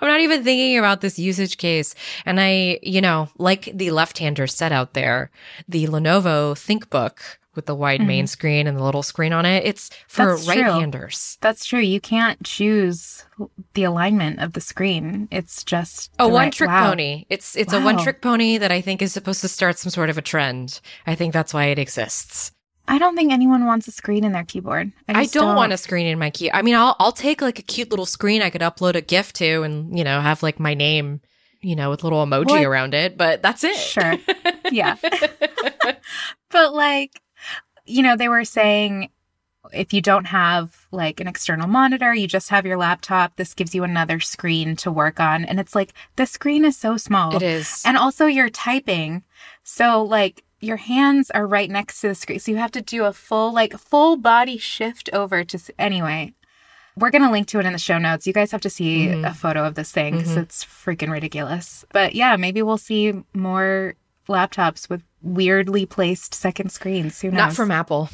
I'm 0.00 0.08
not 0.08 0.20
even 0.20 0.44
thinking 0.44 0.78
about 0.78 1.00
this 1.00 1.18
usage 1.18 1.58
case. 1.58 1.94
And 2.24 2.40
I, 2.40 2.78
you 2.82 3.00
know, 3.00 3.28
like 3.38 3.70
the 3.72 3.90
left-hander 3.90 4.46
set 4.46 4.72
out 4.72 4.94
there, 4.94 5.30
the 5.68 5.86
Lenovo 5.86 6.54
ThinkBook 6.54 7.18
with 7.54 7.66
the 7.66 7.74
wide 7.74 8.00
main 8.00 8.24
mm-hmm. 8.24 8.28
screen 8.28 8.66
and 8.66 8.76
the 8.76 8.82
little 8.82 9.02
screen 9.02 9.32
on 9.32 9.46
it, 9.46 9.64
it's 9.64 9.90
for 10.08 10.34
That's 10.34 10.48
right-handers. 10.48 11.38
That's 11.40 11.64
true. 11.64 11.80
You 11.80 12.00
can't 12.00 12.42
choose 12.42 13.24
the 13.74 13.84
alignment 13.84 14.40
of 14.40 14.54
the 14.54 14.60
screen. 14.60 15.28
It's 15.30 15.62
just 15.62 16.10
A 16.18 16.24
the 16.24 16.28
one 16.28 16.44
right- 16.44 16.52
trick 16.52 16.68
wow. 16.68 16.90
pony. 16.90 17.26
It's 17.28 17.56
it's 17.56 17.72
a 17.72 17.80
one 17.80 17.98
trick 17.98 18.20
pony 18.20 18.58
that 18.58 18.72
I 18.72 18.80
think 18.80 19.02
is 19.02 19.12
supposed 19.12 19.40
to 19.42 19.48
start 19.48 19.78
some 19.78 19.90
sort 19.90 20.10
of 20.10 20.18
a 20.18 20.22
trend. 20.22 20.80
I 21.06 21.14
think 21.14 21.32
that's 21.32 21.54
why 21.54 21.66
it 21.66 21.78
exists. 21.78 22.52
I 22.86 22.98
don't 22.98 23.16
think 23.16 23.32
anyone 23.32 23.64
wants 23.64 23.88
a 23.88 23.92
screen 23.92 24.24
in 24.24 24.32
their 24.32 24.44
keyboard. 24.44 24.92
I, 25.08 25.20
I, 25.20 25.22
just 25.22 25.34
don't, 25.34 25.56
want 25.56 25.72
a 25.72 25.76
screen 25.78 26.06
in 26.06 26.18
my 26.18 26.30
key. 26.30 26.50
I 26.52 26.62
mean, 26.62 26.74
I'll 26.74 26.96
I'll 26.98 27.12
take 27.12 27.40
like 27.40 27.58
a 27.58 27.62
cute 27.62 27.90
little 27.90 28.06
screen 28.06 28.42
I 28.42 28.50
could 28.50 28.60
upload 28.60 28.94
a 28.94 29.00
GIF 29.00 29.32
to, 29.34 29.62
and 29.62 29.96
you 29.96 30.04
know 30.04 30.20
have 30.20 30.42
like 30.42 30.60
my 30.60 30.74
name, 30.74 31.20
you 31.62 31.76
know, 31.76 31.90
with 31.90 32.04
little 32.04 32.24
emoji 32.24 32.46
Well, 32.46 32.64
around 32.64 32.94
it. 32.94 33.16
But 33.16 33.42
that's 33.42 33.64
it. 33.64 33.76
Sure. 33.76 34.14
Yeah. 34.72 34.96
But 36.50 36.72
like, 36.72 37.20
you 37.84 38.02
know, 38.02 38.16
they 38.16 38.28
were 38.28 38.44
saying 38.44 39.10
if 39.72 39.92
you 39.92 40.00
don't 40.00 40.26
have 40.26 40.86
like 40.92 41.20
an 41.20 41.26
external 41.26 41.66
monitor, 41.66 42.14
you 42.14 42.26
just 42.26 42.50
have 42.50 42.66
your 42.66 42.76
laptop, 42.76 43.36
this 43.36 43.54
gives 43.54 43.74
you 43.74 43.84
another 43.84 44.20
screen 44.20 44.76
to 44.76 44.92
work 44.92 45.20
on. 45.20 45.44
And 45.44 45.58
it's 45.58 45.74
like 45.74 45.92
the 46.16 46.26
screen 46.26 46.64
is 46.64 46.76
so 46.76 46.96
small. 46.96 47.34
it 47.36 47.42
is. 47.42 47.82
And 47.84 47.96
also 47.96 48.26
you're 48.26 48.50
typing. 48.50 49.22
So 49.62 50.02
like 50.02 50.44
your 50.64 50.76
hands 50.78 51.30
are 51.30 51.46
right 51.46 51.70
next 51.70 52.00
to 52.00 52.08
the 52.08 52.14
screen. 52.14 52.38
So 52.40 52.50
you 52.50 52.56
have 52.58 52.72
to 52.72 52.80
do 52.82 53.04
a 53.04 53.12
full 53.12 53.52
like 53.52 53.74
full 53.78 54.16
body 54.16 54.58
shift 54.58 55.10
over 55.12 55.44
to 55.44 55.58
anyway. 55.78 56.34
We're 56.96 57.10
going 57.10 57.22
to 57.22 57.30
link 57.30 57.48
to 57.48 57.58
it 57.58 57.66
in 57.66 57.72
the 57.72 57.78
show 57.78 57.98
notes. 57.98 58.26
You 58.26 58.32
guys 58.32 58.52
have 58.52 58.60
to 58.62 58.70
see 58.70 59.08
Mhm. 59.08 59.28
a 59.28 59.34
photo 59.34 59.64
of 59.66 59.74
this 59.74 59.90
thing 59.90 60.16
because 60.16 60.36
Mhm. 60.36 60.42
it's 60.42 60.64
freaking 60.64 61.10
ridiculous. 61.10 61.84
But 61.92 62.14
yeah, 62.14 62.36
maybe 62.36 62.62
we'll 62.62 62.78
see 62.78 63.12
more 63.34 63.94
laptops 64.28 64.88
with 64.88 65.02
weirdly 65.20 65.86
placed 65.86 66.34
second 66.34 66.70
screens. 66.70 67.20
Who 67.20 67.30
knows? 67.30 67.36
Not 67.38 67.52
from 67.54 67.70
Apple. 67.72 68.10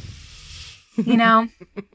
You 1.04 1.16
know, 1.16 1.48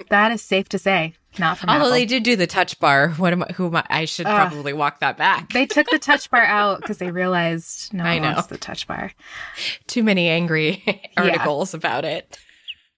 that 0.09 0.31
is 0.31 0.41
safe 0.41 0.69
to 0.69 0.79
say. 0.79 1.13
Not 1.37 1.57
from 1.57 1.69
Although 1.69 1.81
Apple. 1.85 1.91
they 1.91 2.05
did 2.05 2.23
do 2.23 2.35
the 2.37 2.47
touch 2.47 2.79
bar. 2.79 3.09
What 3.09 3.33
am 3.33 3.43
I? 3.43 3.47
Who 3.55 3.67
am 3.67 3.75
I? 3.75 3.83
I 3.89 4.05
should 4.05 4.25
Ugh. 4.25 4.49
probably 4.49 4.71
walk 4.71 4.99
that 5.01 5.17
back. 5.17 5.51
They 5.51 5.65
took 5.65 5.89
the 5.89 5.99
touch 5.99 6.29
bar 6.31 6.43
out 6.43 6.79
because 6.81 6.97
they 6.97 7.11
realized 7.11 7.93
no 7.93 8.05
I 8.05 8.13
one 8.13 8.21
know. 8.21 8.31
wants 8.35 8.47
the 8.47 8.57
touch 8.57 8.87
bar. 8.87 9.11
Too 9.87 10.01
many 10.01 10.29
angry 10.29 10.83
articles 11.17 11.73
about 11.73 12.05
it. 12.05 12.37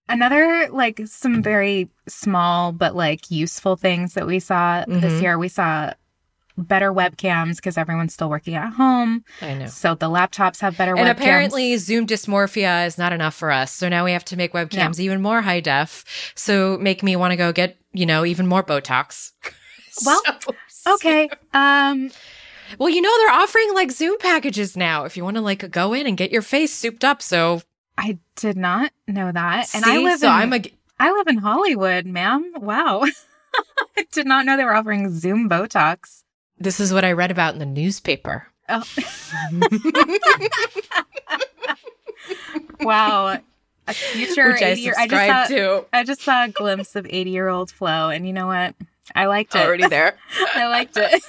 Another 0.10 0.70
like 0.72 1.02
some 1.06 1.42
very 1.44 1.90
small 2.08 2.72
but 2.72 2.96
like 2.96 3.30
useful 3.32 3.76
things 3.76 4.14
that 4.14 4.28
we 4.28 4.40
saw 4.40 4.86
this 4.88 5.14
Mhm. 5.14 5.22
year. 5.22 5.38
We 5.40 5.50
saw 5.50 5.94
better 6.58 6.92
webcams 6.92 7.58
because 7.58 7.78
everyone's 7.78 8.14
still 8.14 8.30
working 8.30 8.56
at 8.56 8.74
home. 8.74 9.24
I 9.42 9.54
know. 9.54 9.68
So 9.68 9.96
the 9.96 10.10
laptops 10.10 10.60
have 10.62 10.78
better 10.78 10.96
webcams. 10.96 11.00
And 11.00 11.08
webcams. 11.08 11.22
apparently, 11.22 11.78
Zoom 11.78 12.08
dysmorphia 12.08 12.86
is 12.88 12.98
not 12.98 13.14
enough 13.14 13.36
for 13.36 13.52
us. 13.52 13.72
So 13.72 13.88
now 13.90 14.04
we 14.06 14.12
have 14.12 14.26
to 14.26 14.38
make 14.38 14.54
webcams 14.54 15.00
even 15.00 15.22
more 15.22 15.42
high 15.42 15.60
def. 15.60 16.04
So 16.36 16.78
make 16.80 17.04
me 17.04 17.16
want 17.16 17.32
to 17.32 17.36
go 17.38 17.52
get, 17.52 17.78
you 17.94 18.06
know, 18.06 18.26
even 18.26 18.48
more 18.48 18.64
Botox. 18.64 19.32
Well, 20.06 20.22
So- 20.70 20.94
okay. 20.94 21.28
Um 21.56 22.12
Well, 22.78 22.90
you 22.90 23.02
know, 23.02 23.10
they're 23.18 23.34
offering 23.36 23.74
like 23.74 23.92
Zoom 23.92 24.18
packages 24.20 24.78
now 24.78 25.06
if 25.06 25.18
you 25.18 25.24
want 25.24 25.38
to 25.38 25.42
like 25.42 25.72
go 25.72 25.94
in 25.94 26.06
and 26.06 26.16
get 26.16 26.32
your 26.32 26.44
face 26.44 26.72
souped 26.72 27.04
up. 27.04 27.22
So, 27.24 27.62
I 27.98 28.20
did 28.36 28.58
not 28.58 28.92
know 29.08 29.32
that. 29.32 29.74
And 29.74 29.84
I 29.86 29.98
live 29.98 30.20
so 30.20 30.28
in 30.28 30.34
I'm 30.34 30.54
a, 30.54 30.62
I 31.00 31.12
live 31.12 31.28
in 31.28 31.38
Hollywood, 31.40 32.06
ma'am. 32.06 32.54
Wow. 32.58 33.06
I 33.98 34.06
did 34.12 34.28
not 34.28 34.46
know 34.46 34.56
they 34.56 34.64
were 34.66 34.76
offering 34.76 35.10
Zoom 35.12 35.50
Botox. 35.50 36.22
This 36.60 36.80
is 36.80 36.94
what 36.94 37.06
I 37.06 37.12
read 37.12 37.32
about 37.32 37.54
in 37.54 37.60
the 37.60 37.66
newspaper. 37.66 38.48
Oh. 38.70 38.84
wow. 42.82 43.40
A 43.88 43.94
future 43.94 44.52
Which 44.52 44.62
I 44.62 44.72
80 44.72 44.82
year 44.82 44.94
I 44.98 45.08
just 45.08 45.28
saw 45.28 45.56
to. 45.56 45.86
I 45.94 46.04
just 46.04 46.22
saw 46.22 46.44
a 46.44 46.50
glimpse 46.50 46.96
of 46.96 47.08
80 47.10 47.30
year 47.30 47.48
old 47.48 47.72
Flo, 47.72 48.10
and 48.10 48.28
you 48.28 48.34
know 48.34 48.48
what? 48.48 48.76
I 49.16 49.26
liked 49.26 49.56
it. 49.56 49.66
Already 49.66 49.88
there. 49.88 50.18
I 50.56 50.68
liked 50.68 50.98
it. 50.98 51.24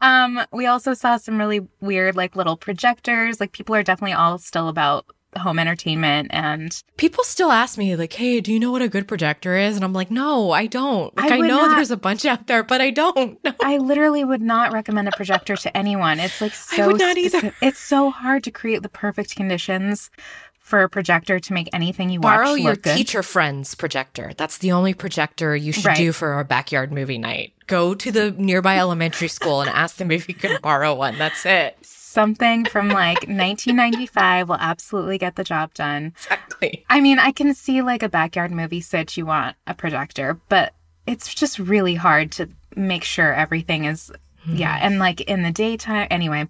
um, 0.00 0.40
we 0.50 0.64
also 0.66 0.94
saw 0.94 1.18
some 1.18 1.38
really 1.38 1.66
weird, 1.80 2.16
like 2.16 2.34
little 2.36 2.56
projectors. 2.56 3.38
Like 3.38 3.52
people 3.52 3.74
are 3.74 3.82
definitely 3.82 4.14
all 4.14 4.38
still 4.38 4.68
about 4.68 5.04
home 5.38 5.58
entertainment, 5.58 6.28
and 6.30 6.82
People 6.96 7.24
still 7.24 7.50
ask 7.50 7.78
me, 7.78 7.96
like, 7.96 8.12
hey, 8.12 8.40
do 8.40 8.52
you 8.52 8.60
know 8.60 8.70
what 8.70 8.82
a 8.82 8.88
good 8.88 9.08
projector 9.08 9.56
is? 9.56 9.76
And 9.76 9.84
I'm 9.84 9.92
like, 9.92 10.10
no, 10.10 10.50
I 10.52 10.66
don't. 10.66 11.16
Like, 11.16 11.32
I 11.32 11.36
I, 11.36 11.38
know 11.40 11.66
not- 11.66 11.76
there's 11.76 11.90
a 11.90 11.96
bunch 11.96 12.24
out 12.24 12.46
there, 12.46 12.62
but 12.62 12.80
I 12.80 12.90
don't. 12.90 13.38
No. 13.44 13.52
I 13.62 13.78
literally 13.78 14.24
would 14.24 14.42
not 14.42 14.72
recommend 14.72 15.08
a 15.08 15.12
projector 15.16 15.56
to 15.56 15.76
anyone. 15.76 16.20
It's 16.20 16.40
like 16.40 16.54
so 16.54 16.82
I 16.82 16.86
would 16.86 16.98
not 17.00 17.16
either. 17.16 17.52
It's 17.60 17.78
so 17.80 18.10
hard 18.10 18.44
to 18.44 18.50
create 18.50 18.82
the 18.82 18.88
perfect 18.88 19.34
conditions 19.34 20.10
for 20.58 20.82
a 20.84 20.88
projector 20.88 21.40
to 21.40 21.52
make 21.52 21.68
anything 21.72 22.08
you 22.08 22.20
watch 22.20 22.36
Borrow 22.36 22.54
your 22.54 22.76
good. 22.76 22.96
teacher 22.96 23.22
friend's 23.22 23.74
projector. 23.74 24.32
That's 24.36 24.58
the 24.58 24.70
only 24.72 24.94
projector 24.94 25.56
you 25.56 25.72
should 25.72 25.86
Right. 25.86 25.96
do 25.96 26.12
for 26.12 26.38
a 26.38 26.44
backyard 26.44 26.92
movie 26.92 27.18
night. 27.18 27.52
Go 27.66 27.94
to 27.94 28.12
the 28.12 28.30
nearby 28.32 28.78
elementary 28.78 29.28
school 29.28 29.60
and 29.60 29.68
ask 29.68 29.96
them 29.96 30.10
if 30.12 30.28
you 30.28 30.34
can 30.34 30.58
borrow 30.62 30.94
one. 30.94 31.18
That's 31.18 31.44
it. 31.44 31.76
Something 32.12 32.64
from 32.66 32.88
like 32.88 33.26
1995 33.26 34.48
will 34.48 34.56
absolutely 34.56 35.18
get 35.18 35.36
the 35.36 35.44
job 35.44 35.72
done. 35.74 36.12
Exactly. 36.16 36.84
I 36.88 37.00
mean, 37.00 37.18
I 37.18 37.32
can 37.32 37.54
see 37.54 37.82
like 37.82 38.02
a 38.02 38.08
backyard 38.08 38.52
movie 38.52 38.80
sitch, 38.80 39.16
you 39.16 39.26
want 39.26 39.56
a 39.66 39.74
projector, 39.74 40.38
but 40.48 40.74
it's 41.06 41.34
just 41.34 41.58
really 41.58 41.94
hard 41.94 42.30
to 42.32 42.48
make 42.76 43.04
sure 43.04 43.34
everything 43.34 43.84
is, 43.84 44.12
hmm. 44.44 44.56
yeah. 44.56 44.78
And 44.80 44.98
like 44.98 45.22
in 45.22 45.42
the 45.42 45.50
daytime, 45.50 46.06
anyway, 46.10 46.48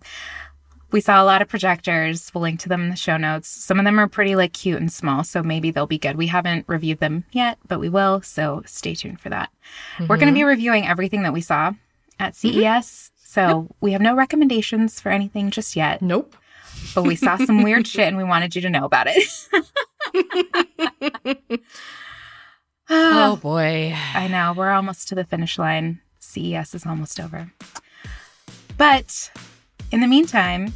we 0.91 1.01
saw 1.01 1.23
a 1.23 1.25
lot 1.25 1.41
of 1.41 1.49
projectors. 1.49 2.31
We'll 2.35 2.43
link 2.43 2.61
to 2.61 2.69
them 2.69 2.83
in 2.83 2.91
the 2.91 2.97
show 2.97 3.17
notes. 3.17 3.49
Some 3.49 3.79
of 3.79 3.85
them 3.85 3.99
are 3.99 4.09
pretty 4.09 4.37
like 4.37 4.53
cute 4.53 4.81
and 4.81 4.93
small, 4.93 5.25
so 5.25 5.43
maybe 5.43 5.71
they'll 5.71 5.87
be 5.87 5.99
good. 5.99 6.17
We 6.17 6.27
haven't 6.27 6.69
reviewed 6.69 6.99
them 6.99 7.25
yet, 7.33 7.59
but 7.67 7.81
we 7.81 7.89
will. 7.89 8.21
So 8.23 8.63
stay 8.67 8.95
tuned 8.95 9.21
for 9.21 9.31
that. 9.31 9.51
We're 10.01 10.09
going 10.09 10.21
to 10.21 10.27
mm-hmm. 10.27 10.35
be 10.35 10.45
reviewing 10.45 10.87
everything 10.87 11.23
that 11.23 11.33
we 11.33 11.41
saw 11.41 11.73
at 12.21 12.35
mm-hmm. 12.35 12.61
CES. 12.61 13.12
So 13.33 13.75
we 13.81 13.93
have 13.93 14.03
no 14.03 14.15
recommendations 14.15 15.01
for 15.01 15.09
anything 15.09 15.51
just 15.51 15.75
yet, 15.75 16.03
Nope. 16.03 16.37
but 16.95 17.05
we 17.05 17.17
saw 17.17 17.39
some 17.39 17.63
weird 17.63 17.87
shit 17.93 18.07
and 18.07 18.19
we 18.19 18.25
wanted 18.25 18.55
you 18.55 18.61
to 18.61 18.69
know 18.69 18.85
about 18.85 19.07
it. 19.09 19.27
Oh 22.95 23.37
boy. 23.37 23.97
I 24.15 24.29
know. 24.29 24.53
We're 24.55 24.73
almost 24.73 25.09
to 25.09 25.15
the 25.15 25.25
finish 25.25 25.57
line. 25.59 26.03
CES 26.19 26.75
is 26.75 26.85
almost 26.85 27.19
over. 27.19 27.51
But 28.77 29.31
in 29.91 30.01
the 30.03 30.07
meantime, 30.07 30.75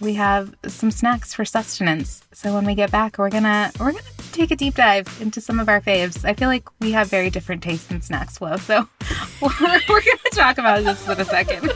we 0.00 0.14
have 0.14 0.56
some 0.66 0.90
snacks 0.90 1.34
for 1.34 1.44
sustenance. 1.44 2.24
So 2.32 2.52
when 2.52 2.64
we 2.64 2.74
get 2.74 2.90
back, 2.90 3.16
we're 3.18 3.30
gonna 3.30 3.70
we're 3.78 3.92
gonna 3.92 4.02
take 4.32 4.50
a 4.50 4.56
deep 4.56 4.74
dive 4.74 5.06
into 5.20 5.40
some 5.40 5.60
of 5.60 5.68
our 5.68 5.80
faves. 5.80 6.24
I 6.24 6.34
feel 6.34 6.48
like 6.48 6.68
we 6.80 6.90
have 6.92 7.08
very 7.08 7.30
different 7.30 7.62
tastes 7.62 7.92
in 7.92 8.00
snacks 8.00 8.38
Flo. 8.38 8.56
So 8.56 8.88
we're, 9.40 9.50
we're 9.88 10.00
gonna 10.02 10.30
talk 10.32 10.58
about 10.58 10.82
this 10.82 11.06
in 11.06 11.20
a 11.20 11.24
second. 11.24 11.70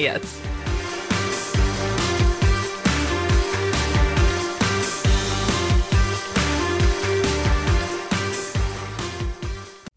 Yes. 0.00 0.40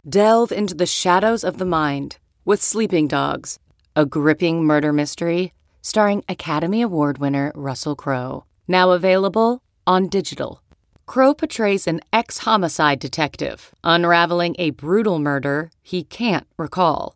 Delve 0.08 0.52
into 0.52 0.76
the 0.76 0.86
shadows 0.86 1.46
of 1.46 1.58
the 1.58 1.64
mind 1.64 2.18
with 2.44 2.62
Sleeping 2.62 3.08
Dogs, 3.08 3.60
a 3.96 4.06
gripping 4.06 4.66
murder 4.66 4.92
mystery 4.92 5.54
starring 5.82 6.26
Academy 6.28 6.82
Award 6.82 7.20
winner 7.20 7.54
Russell 7.56 7.96
Crowe. 7.96 8.44
Now 8.68 8.92
available 8.92 9.64
on 9.88 10.10
digital. 10.10 10.62
Crowe 11.06 11.34
portrays 11.34 11.88
an 11.88 12.02
ex 12.12 12.40
homicide 12.40 13.00
detective 13.00 13.74
unraveling 13.86 14.58
a 14.60 14.72
brutal 14.72 15.20
murder 15.20 15.72
he 15.82 16.04
can't 16.04 16.46
recall. 16.58 17.16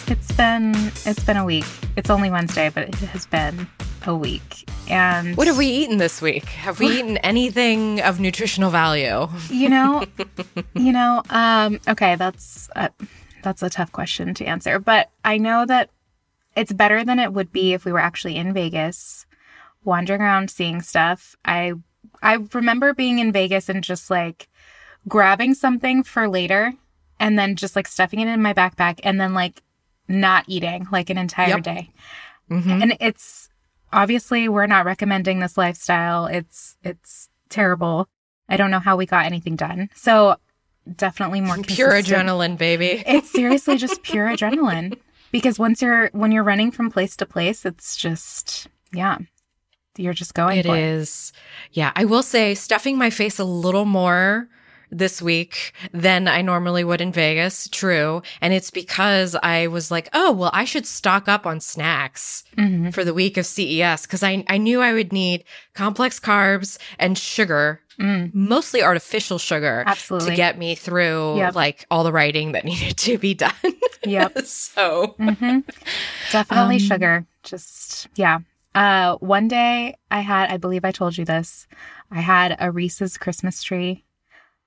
it's 0.11 0.31
been 0.33 0.73
it's 1.05 1.23
been 1.23 1.37
a 1.37 1.45
week. 1.45 1.65
It's 1.95 2.09
only 2.09 2.29
Wednesday, 2.29 2.69
but 2.69 2.89
it 2.89 2.95
has 2.95 3.25
been 3.25 3.65
a 4.05 4.13
week. 4.13 4.69
And 4.89 5.37
What 5.37 5.47
have 5.47 5.57
we 5.57 5.67
eaten 5.67 5.97
this 5.97 6.21
week? 6.21 6.43
Have 6.45 6.79
we 6.79 6.99
eaten 6.99 7.15
anything 7.19 8.01
of 8.01 8.19
nutritional 8.19 8.71
value? 8.71 9.29
you 9.49 9.69
know 9.69 10.03
you 10.73 10.91
know 10.91 11.23
um 11.29 11.79
okay 11.87 12.15
that's 12.15 12.69
uh, 12.75 12.89
that's 13.41 13.63
a 13.63 13.69
tough 13.69 13.91
question 13.91 14.33
to 14.33 14.45
answer 14.45 14.79
but 14.79 15.09
i 15.23 15.37
know 15.37 15.65
that 15.65 15.89
it's 16.55 16.73
better 16.73 17.03
than 17.05 17.19
it 17.19 17.31
would 17.31 17.51
be 17.51 17.73
if 17.73 17.85
we 17.85 17.91
were 17.91 17.99
actually 17.99 18.35
in 18.35 18.53
vegas 18.53 19.25
wandering 19.83 20.21
around 20.21 20.49
seeing 20.49 20.81
stuff 20.81 21.35
i 21.45 21.73
i 22.21 22.37
remember 22.53 22.93
being 22.93 23.19
in 23.19 23.31
vegas 23.31 23.69
and 23.69 23.83
just 23.83 24.09
like 24.09 24.47
grabbing 25.07 25.53
something 25.53 26.03
for 26.03 26.27
later 26.27 26.73
and 27.19 27.37
then 27.39 27.55
just 27.55 27.75
like 27.75 27.87
stuffing 27.87 28.19
it 28.19 28.27
in 28.27 28.41
my 28.41 28.53
backpack 28.53 28.99
and 29.03 29.19
then 29.21 29.33
like 29.33 29.61
not 30.07 30.43
eating 30.47 30.87
like 30.91 31.09
an 31.09 31.17
entire 31.17 31.49
Yep. 31.49 31.63
day 31.63 31.89
Mhm. 32.49 32.81
and 32.83 32.97
it's 32.99 33.49
obviously 33.93 34.47
we're 34.49 34.67
not 34.67 34.85
recommending 34.85 35.39
this 35.39 35.57
lifestyle 35.57 36.25
it's 36.25 36.77
it's 36.83 37.29
terrible 37.49 38.07
i 38.49 38.57
don't 38.57 38.71
know 38.71 38.79
how 38.79 38.95
we 38.95 39.05
got 39.05 39.25
anything 39.25 39.55
done 39.55 39.89
so 39.95 40.35
definitely 40.95 41.41
more 41.41 41.57
Pure 41.63 41.91
adrenaline, 41.91 42.57
baby. 42.57 43.03
it's 43.07 43.29
seriously 43.31 43.77
just 43.77 44.01
pure 44.03 44.27
adrenaline 44.27 44.97
because 45.31 45.59
once 45.59 45.81
you're 45.81 46.09
when 46.13 46.31
you're 46.31 46.43
running 46.43 46.71
from 46.71 46.89
place 46.89 47.15
to 47.17 47.25
place 47.25 47.65
it's 47.65 47.95
just 47.95 48.67
yeah 48.93 49.17
you're 49.97 50.13
just 50.13 50.33
going 50.33 50.57
It 50.57 50.65
is. 50.65 51.33
Yeah, 51.73 51.91
I 51.97 52.05
will 52.05 52.23
say 52.23 52.55
stuffing 52.55 52.97
my 52.97 53.09
face 53.09 53.39
a 53.39 53.43
little 53.43 53.83
more 53.85 54.47
this 54.91 55.21
week 55.21 55.73
than 55.93 56.27
I 56.27 56.41
normally 56.41 56.83
would 56.83 57.01
in 57.01 57.11
Vegas. 57.11 57.67
True. 57.71 58.21
And 58.41 58.53
it's 58.53 58.69
because 58.71 59.35
I 59.41 59.67
was 59.67 59.89
like, 59.89 60.09
oh, 60.13 60.31
well, 60.31 60.51
I 60.53 60.65
should 60.65 60.85
stock 60.85 61.27
up 61.29 61.45
on 61.45 61.59
snacks 61.61 62.43
Mhm. 62.57 62.93
for 62.93 63.03
the 63.05 63.13
week 63.13 63.37
of 63.37 63.45
CES 63.45 64.01
because 64.05 64.21
I, 64.23 64.43
I 64.49 64.57
knew 64.57 64.81
I 64.81 64.93
would 64.93 65.13
need 65.13 65.43
complex 65.73 66.19
carbs 66.19 66.77
and 66.99 67.17
sugar, 67.17 67.79
Mm, 67.99 68.33
mostly 68.33 68.81
artificial 68.81 69.37
sugar, 69.37 69.83
absolutely 69.85 70.31
to 70.31 70.35
get 70.35 70.57
me 70.57 70.73
through 70.75 71.37
Yep. 71.37 71.55
like 71.55 71.85
all 71.91 72.03
the 72.03 72.11
writing 72.11 72.53
that 72.53 72.65
needed 72.71 72.97
to 72.97 73.17
be 73.17 73.33
done. 73.33 73.51
yep 74.03 74.37
so, 74.45 75.15
hmm 75.19 75.59
Definitely 76.31 76.75
Um, 76.77 76.79
sugar. 76.79 77.25
Just 77.43 78.07
yeah. 78.15 78.39
Uh, 78.73 79.17
one 79.17 79.47
day 79.47 79.95
I 80.09 80.21
had, 80.21 80.49
I 80.49 80.57
believe 80.57 80.85
I 80.85 80.91
told 80.91 81.17
you 81.17 81.25
this. 81.25 81.67
I 82.09 82.21
had 82.21 82.55
a 82.59 82.71
Reese's 82.71 83.17
Christmas 83.17 83.61
tree. 83.61 84.05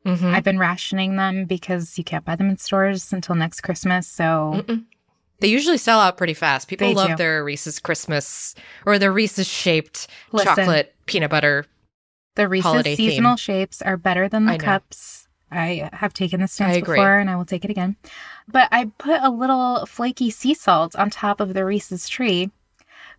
Mhm. 0.05 0.35
I've 0.35 0.45
been 0.45 0.59
rationing 0.59 1.17
them 1.17 1.45
because 1.47 1.97
you 1.99 2.05
can't 2.05 2.25
buy 2.25 2.37
them 2.37 2.51
in 2.51 2.57
stores 2.59 3.13
until 3.13 3.35
next 3.35 3.61
Christmas. 3.63 4.07
So 4.07 4.63
Mm-mm. 4.67 4.85
They 5.41 5.49
usually 5.49 5.79
sell 5.79 5.99
out 6.01 6.17
pretty 6.17 6.33
fast. 6.35 6.69
People 6.69 6.89
They 6.89 6.95
love 6.95 7.11
do. 7.11 7.17
their 7.17 7.45
Reese's 7.45 7.79
Christmas 7.79 8.55
or 8.87 8.99
their 8.99 9.13
Reese's 9.13 9.47
shaped 9.49 10.07
Listen. 10.33 10.55
chocolate 10.55 10.95
peanut 11.07 11.31
butter. 11.31 11.67
the 12.37 12.49
Reese's 12.49 12.65
holiday 12.65 12.95
seasonal 12.97 13.33
theme. 13.33 13.37
shapes 13.39 13.83
are 13.83 13.97
better 13.97 14.29
than 14.29 14.47
the 14.47 14.53
I 14.53 14.59
cups. 14.59 15.29
I 15.51 15.89
have 15.93 16.15
taken 16.15 16.41
this 16.41 16.53
stance 16.53 16.79
before 16.79 17.19
and 17.19 17.29
I 17.31 17.37
will 17.37 17.45
take 17.45 17.65
it 17.65 17.71
again. 17.71 17.97
But 18.49 18.69
I 18.73 18.87
put 18.99 19.21
a 19.23 19.31
little 19.31 19.87
flaky 19.87 20.31
sea 20.31 20.55
salt 20.55 20.97
on 20.97 21.11
top 21.11 21.41
of 21.41 21.53
the 21.55 21.65
Reese's 21.65 22.09
tree 22.09 22.51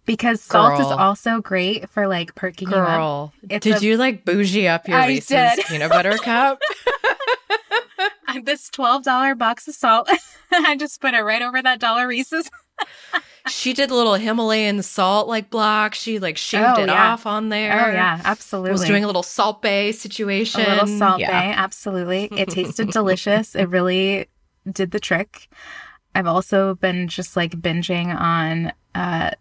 because 0.06 0.42
salt 0.42 0.80
is 0.80 0.86
also 0.88 1.42
great 1.42 1.90
for 1.90 2.08
like 2.08 2.36
perking 2.36 2.70
you 2.70 2.76
up. 2.76 2.88
Girl, 2.98 3.34
It's 3.50 3.64
did 3.64 3.78
a- 3.82 3.86
you 3.86 3.98
like 3.98 4.26
bougie 4.26 4.68
up 4.68 4.88
your 4.88 4.98
I 4.98 5.08
Reese's 5.08 5.28
did. 5.28 5.66
peanut 5.66 5.90
butter 5.92 6.18
cup? 6.24 6.60
this 8.44 8.70
$12 8.70 9.38
box 9.38 9.68
of 9.68 9.76
salt. 9.76 10.10
I 10.52 10.76
just 10.76 11.00
put 11.02 11.14
it 11.14 11.22
right 11.22 11.42
over 11.42 11.62
that 11.62 11.80
dollar 11.80 12.08
Reese's. 12.08 12.50
she 13.48 13.74
did 13.74 13.90
a 13.90 13.96
little 13.96 14.16
Himalayan 14.16 14.82
salt 14.84 15.28
like 15.28 15.50
block. 15.50 15.96
She 15.96 16.20
like 16.20 16.38
shaved 16.38 16.66
Oh, 16.78 16.84
it 16.84 16.88
yeah. 16.88 17.14
off 17.14 17.26
on 17.26 17.50
there. 17.50 17.72
Oh, 17.88 17.92
yeah, 17.92 18.22
absolutely. 18.26 18.72
Was 18.74 18.84
doing 18.84 19.04
a 19.04 19.08
little 19.08 19.24
salt 19.24 19.62
Bae 19.62 19.92
situation. 19.92 20.62
a 20.62 20.70
little 20.84 20.88
salt 21.00 21.20
yeah. 21.22 21.32
Bae. 21.32 21.54
Absolutely. 21.58 22.26
It 22.38 22.50
tasted 22.50 22.92
delicious. 22.92 23.56
It 23.56 23.70
really 23.70 24.28
did 24.70 24.92
the 24.92 25.00
trick. 25.00 25.48
I've 26.14 26.28
also 26.28 26.76
been 26.76 27.08
just 27.08 27.36
like 27.38 27.52
binging 27.52 28.14
on 28.14 28.74
uh, 28.94 29.32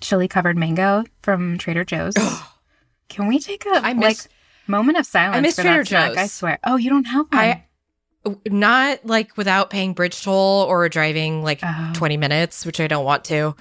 chili 0.00 0.28
covered 0.28 0.56
mango 0.56 1.04
from 1.22 1.58
Trader 1.58 1.84
Joe's. 1.84 2.14
Can 3.08 3.26
we 3.26 3.38
take 3.38 3.64
a 3.66 3.80
I 3.82 3.94
miss- 3.94 4.26
like 4.26 4.32
moment 4.66 4.98
of 4.98 5.06
silence 5.06 5.36
I 5.36 5.40
miss 5.40 5.56
for 5.56 5.62
Trader? 5.62 5.84
Joe's. 5.84 6.16
I 6.16 6.26
swear. 6.26 6.58
Oh, 6.64 6.76
you 6.76 6.90
don't 6.90 7.04
have 7.06 7.26
one. 7.30 7.40
I 7.40 7.64
not 8.46 9.06
like 9.06 9.36
without 9.36 9.70
paying 9.70 9.94
bridge 9.94 10.22
toll 10.22 10.64
or 10.64 10.88
driving 10.88 11.42
like 11.42 11.60
Oh. 11.62 11.92
20 11.94 12.16
minutes, 12.18 12.66
which 12.66 12.80
I 12.80 12.86
don't 12.86 13.04
want 13.04 13.24
to. 13.26 13.54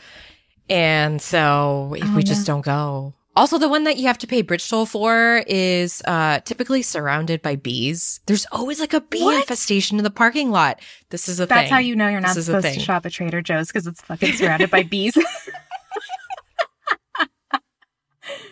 And 0.70 1.22
so 1.22 1.96
Oh, 2.02 2.16
we 2.16 2.24
just 2.24 2.46
don't 2.46 2.66
go. 2.66 3.14
Also, 3.38 3.60
the 3.60 3.70
one 3.70 3.84
that 3.84 3.98
you 3.98 4.08
have 4.08 4.18
to 4.18 4.28
pay 4.28 4.42
bridge 4.42 4.68
toll 4.68 4.88
for 4.88 5.44
is 5.46 6.02
uh, 6.06 6.40
typically 6.40 6.82
surrounded 6.82 7.42
by 7.44 7.56
bees. 7.56 8.20
There's 8.26 8.48
always 8.52 8.80
like 8.80 8.94
a 8.94 9.00
bee 9.02 9.24
What? 9.24 9.38
infestation 9.42 10.00
in 10.00 10.04
the 10.04 10.10
parking 10.10 10.50
lot. 10.50 10.82
This 11.12 11.30
is 11.30 11.40
a 11.40 11.46
That's 11.46 11.62
thing. 11.62 11.70
how 11.72 11.78
you 11.78 11.96
know 11.96 12.08
you're 12.08 12.20
not 12.20 12.30
This 12.30 12.38
is 12.38 12.50
a 12.50 12.60
supposed 12.60 12.74
to 12.80 12.80
shop 12.84 13.06
at 13.06 13.12
Trader 13.14 13.42
Joe's 13.44 13.68
because 13.68 13.86
it's 13.86 14.02
fucking 14.02 14.34
surrounded 14.34 14.72
by 14.72 14.82
bees. 14.84 15.16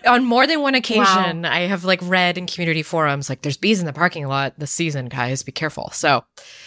On 0.05 0.23
more 0.23 0.45
than 0.47 0.61
one 0.61 0.75
occasion, 0.75 1.45
I 1.45 1.61
have 1.61 1.83
like 1.83 1.99
read 2.03 2.37
in 2.37 2.45
community 2.47 2.83
forums 2.83 3.29
like 3.29 3.41
there's 3.41 3.57
bees 3.57 3.79
in 3.79 3.85
the 3.85 3.93
parking 3.93 4.27
lot 4.27 4.53
this 4.59 4.71
season, 4.71 5.07
guys. 5.07 5.41
Be 5.43 5.51
careful. 5.51 5.89
So 5.91 6.23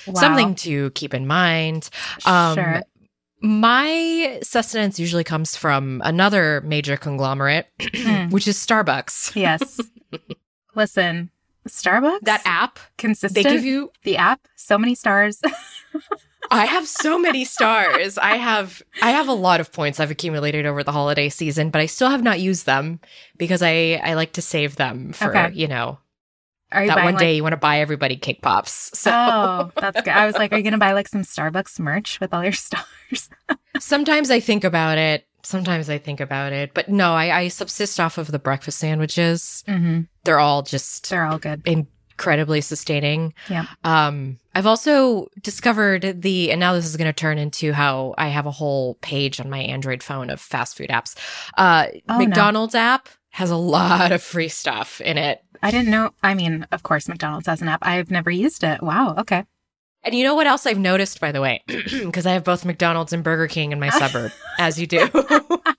Wow. 0.07 0.15
something 0.21 0.55
to 0.57 0.91
keep 0.91 1.15
in 1.15 1.27
mind. 1.27 1.89
Um, 2.27 2.55
Sure. 2.57 2.83
My 3.41 4.41
sustenance 4.43 4.99
usually 4.99 5.23
comes 5.23 5.55
from 5.55 6.03
another 6.05 6.61
major 6.63 6.97
conglomerate, 6.97 7.69
which 8.31 8.49
is 8.49 8.57
Starbucks. 8.59 9.37
Yes. 9.37 9.79
Listen, 10.75 11.31
Starbucks. 11.69 12.23
That 12.23 12.43
app, 12.45 12.81
consistent. 12.97 13.45
they 13.45 13.49
give 13.53 13.65
you 13.65 13.93
the 14.03 14.17
app. 14.17 14.41
So 14.57 14.77
many 14.77 14.97
stars. 14.97 15.41
I 16.51 16.67
have 16.67 16.87
so 16.89 17.19
many 17.19 17.45
stars. 17.45 18.19
I 18.19 18.37
have 18.37 18.83
I 19.03 19.11
have 19.11 19.29
a 19.29 19.33
lot 19.33 19.61
of 19.61 19.73
points 19.73 20.01
I've 20.01 20.11
accumulated 20.11 20.67
over 20.67 20.83
the 20.83 20.93
holiday 20.93 21.29
season, 21.29 21.71
but 21.71 21.81
I 21.81 21.87
still 21.87 22.09
have 22.11 22.23
not 22.23 22.41
used 22.41 22.67
them 22.67 23.01
because 23.37 23.63
I 23.63 24.01
I 24.03 24.15
like 24.15 24.33
to 24.35 24.43
save 24.43 24.77
them 24.77 25.13
for, 25.13 25.37
Okay. 25.37 25.55
you 25.55 25.69
know, 25.69 25.99
you 26.75 26.87
that 26.87 26.97
one 27.05 27.15
like- 27.15 27.19
day 27.19 27.37
you 27.37 27.43
want 27.43 27.53
to 27.55 27.57
buy 27.59 27.81
everybody 27.81 28.17
cake 28.17 28.43
pops. 28.43 28.91
So 28.99 29.11
Oh, 29.13 29.71
that's 29.77 30.01
good. 30.03 30.13
I 30.13 30.27
was 30.27 30.35
like, 30.37 30.53
are 30.53 30.57
you 30.57 30.63
gonna 30.63 30.79
buy 30.79 30.93
like 30.93 31.09
some 31.09 31.23
Starbucks 31.23 31.79
merch 31.81 32.21
with 32.21 32.33
all 32.35 32.43
your 32.43 32.53
stars? 32.53 33.31
sometimes 33.79 34.31
I 34.31 34.41
think 34.41 34.65
about 34.65 34.99
it. 34.99 35.25
Sometimes 35.43 35.89
I 35.89 35.99
think 35.99 36.21
about 36.21 36.53
it. 36.53 36.75
But 36.75 36.89
no, 36.89 37.13
I, 37.15 37.39
I 37.39 37.49
subsist 37.49 38.01
off 38.01 38.19
of 38.19 38.31
the 38.33 38.39
breakfast 38.39 38.79
sandwiches. 38.79 39.65
mm-hmm. 39.69 40.01
They're 40.25 40.41
all 40.41 40.63
just 40.63 41.09
They're 41.09 41.25
all 41.25 41.39
good. 41.39 41.63
Incredibly 42.19 42.61
sustaining. 42.61 43.33
Yeah. 43.49 43.67
Um, 43.85 44.39
I've 44.57 44.67
also 44.67 45.29
discovered 45.41 46.21
the, 46.21 46.51
and 46.51 46.59
now 46.59 46.73
this 46.73 46.85
is 46.85 46.97
going 46.97 47.07
to 47.07 47.13
turn 47.13 47.39
into 47.39 47.73
how 47.73 48.17
I 48.19 48.27
have 48.27 48.45
a 48.45 48.51
whole 48.51 48.95
page 49.03 49.39
on 49.41 49.49
my 49.49 49.61
Android 49.61 50.03
phone 50.03 50.29
of 50.29 50.41
fast 50.41 50.77
food 50.77 50.91
apps. 50.91 51.15
Uh, 51.57 51.87
Oh, 52.09 52.19
no. 52.19 52.27
McDonald's 52.27 52.75
app 52.75 53.09
has 53.31 53.51
a 53.53 53.57
lot 53.57 54.11
of 54.11 54.21
free 54.21 54.49
stuff 54.49 55.01
in 55.01 55.17
it. 55.17 55.45
I 55.63 55.71
didn't 55.71 55.91
know. 55.91 56.11
I 56.25 56.35
mean, 56.35 56.67
of 56.73 56.83
course, 56.83 57.07
McDonald's 57.09 57.47
has 57.47 57.63
an 57.63 57.69
app. 57.69 57.81
I've 57.83 58.11
never 58.11 58.33
used 58.33 58.65
it. 58.65 58.83
Wow. 58.83 59.15
Okay. 59.19 59.45
And 60.03 60.13
you 60.15 60.25
know 60.25 60.35
what 60.35 60.47
else 60.49 60.67
I've 60.67 60.79
noticed, 60.79 61.21
by 61.21 61.31
the 61.31 61.41
way? 61.41 61.63
Because 61.69 62.27
I 62.27 62.33
have 62.33 62.43
both 62.43 62.65
McDonald's 62.65 63.13
and 63.13 63.23
Burger 63.23 63.47
King 63.47 63.71
in 63.71 63.79
my 63.79 63.91
suburb, 64.03 64.33
as 64.59 64.81
you 64.81 64.89
do, 64.89 65.09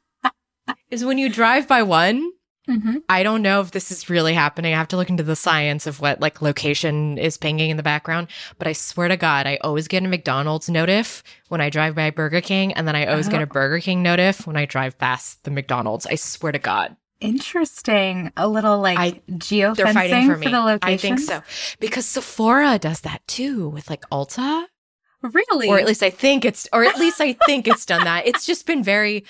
is 0.89 1.03
when 1.03 1.17
you 1.17 1.27
drive 1.29 1.67
by 1.67 1.83
one, 1.83 2.31
Mm-hmm. 2.69 2.97
I 3.09 3.23
don't 3.23 3.41
know 3.41 3.61
if 3.61 3.71
this 3.71 3.91
is 3.91 4.09
really 4.09 4.33
happening. 4.33 4.73
I 4.73 4.77
have 4.77 4.87
to 4.89 4.95
look 4.97 5.09
into 5.09 5.23
the 5.23 5.35
science 5.35 5.87
of 5.87 5.99
what 5.99 6.21
like 6.21 6.41
location 6.41 7.17
is 7.17 7.35
pinging 7.37 7.71
in 7.71 7.77
the 7.77 7.83
background. 7.83 8.27
But 8.57 8.67
I 8.67 8.73
swear 8.73 9.07
to 9.07 9.17
God, 9.17 9.47
I 9.47 9.57
always 9.61 9.87
get 9.87 10.03
a 10.03 10.07
McDonald's 10.07 10.69
notif 10.69 11.23
when 11.47 11.61
I 11.61 11.69
drive 11.69 11.95
by 11.95 12.11
Burger 12.11 12.41
King, 12.41 12.73
and 12.73 12.87
then 12.87 12.95
I 12.95 13.07
always 13.07 13.27
get 13.27 13.41
a 13.41 13.47
Burger 13.47 13.79
King 13.79 14.03
notif 14.03 14.45
when 14.45 14.55
I 14.55 14.65
drive 14.65 14.97
past 14.99 15.43
the 15.43 15.51
McDonald's. 15.51 16.05
I 16.05 16.15
swear 16.15 16.51
to 16.51 16.59
God, 16.59 16.95
Interesting. 17.21 18.31
A 18.37 18.47
little 18.47 18.79
like 18.79 18.97
I- 18.97 19.21
geofencing 19.31 19.75
they're 19.75 19.93
fighting 19.93 20.27
for 20.29 20.37
me. 20.37 20.47
the 20.47 20.59
location. 20.59 20.93
I 20.93 20.97
think 20.97 21.19
so 21.19 21.41
because 21.79 22.05
Sephora 22.05 22.77
does 22.79 23.01
that 23.01 23.27
too 23.27 23.67
with 23.69 23.89
like 23.89 24.01
Ulta. 24.09 24.65
Really? 25.21 25.67
or 25.67 25.77
at 25.77 25.85
least 25.85 26.01
I 26.01 26.11
think 26.11 26.45
it's, 26.45 26.65
or 26.71 26.85
at 26.85 26.97
least 26.97 27.19
I 27.19 27.33
think 27.45 27.67
it's 27.67 27.85
done 27.85 28.05
that. 28.05 28.25
It's 28.25 28.45
just 28.45 28.65
been 28.65 28.83
very, 28.83 29.25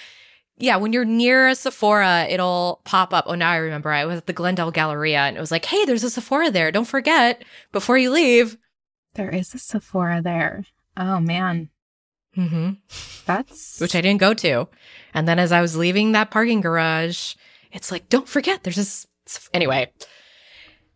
yeah. 0.60 0.76
When 0.78 0.93
you're 0.93 1.06
near 1.06 1.48
a 1.48 1.56
Sephora, 1.56 2.28
it'll 2.30 2.82
pop 2.84 3.13
up. 3.13 3.26
Oh, 3.28 3.36
now 3.36 3.50
I 3.50 3.58
remember. 3.58 3.91
I 3.91 4.06
was 4.06 4.17
at 4.17 4.28
the 4.28 4.34
Glendale 4.34 4.72
Galleria, 4.72 5.22
and 5.22 5.36
it 5.36 5.39
was 5.39 5.52
like, 5.52 5.65
"Hey, 5.65 5.86
there's 5.86 6.04
a 6.04 6.10
Sephora 6.10 6.52
there. 6.52 6.72
Don't 6.72 6.86
forget 6.86 7.43
before 7.72 7.98
you 7.98 8.12
leave." 8.12 8.58
there 9.15 9.30
is 9.30 9.54
a 9.54 9.58
Sephora 9.58 10.22
there. 10.22 10.65
Oh 10.95 11.19
man, 11.19 11.69
hmm 12.36 12.72
that's 13.26 13.80
Which 13.80 13.95
I 13.95 14.02
didn't 14.02 14.19
go 14.19 14.34
to, 14.36 14.67
and 15.13 15.28
then 15.28 15.39
as 15.39 15.52
I 15.52 15.62
was 15.62 15.76
leaving 15.76 16.12
that 16.12 16.32
parking 16.32 16.62
garage, 16.62 17.36
it's 17.72 17.91
like, 17.91 18.10
"Don't 18.10 18.30
forget, 18.30 18.63
there's 18.63 18.76
this." 18.76 19.08
Anyway, 19.54 19.91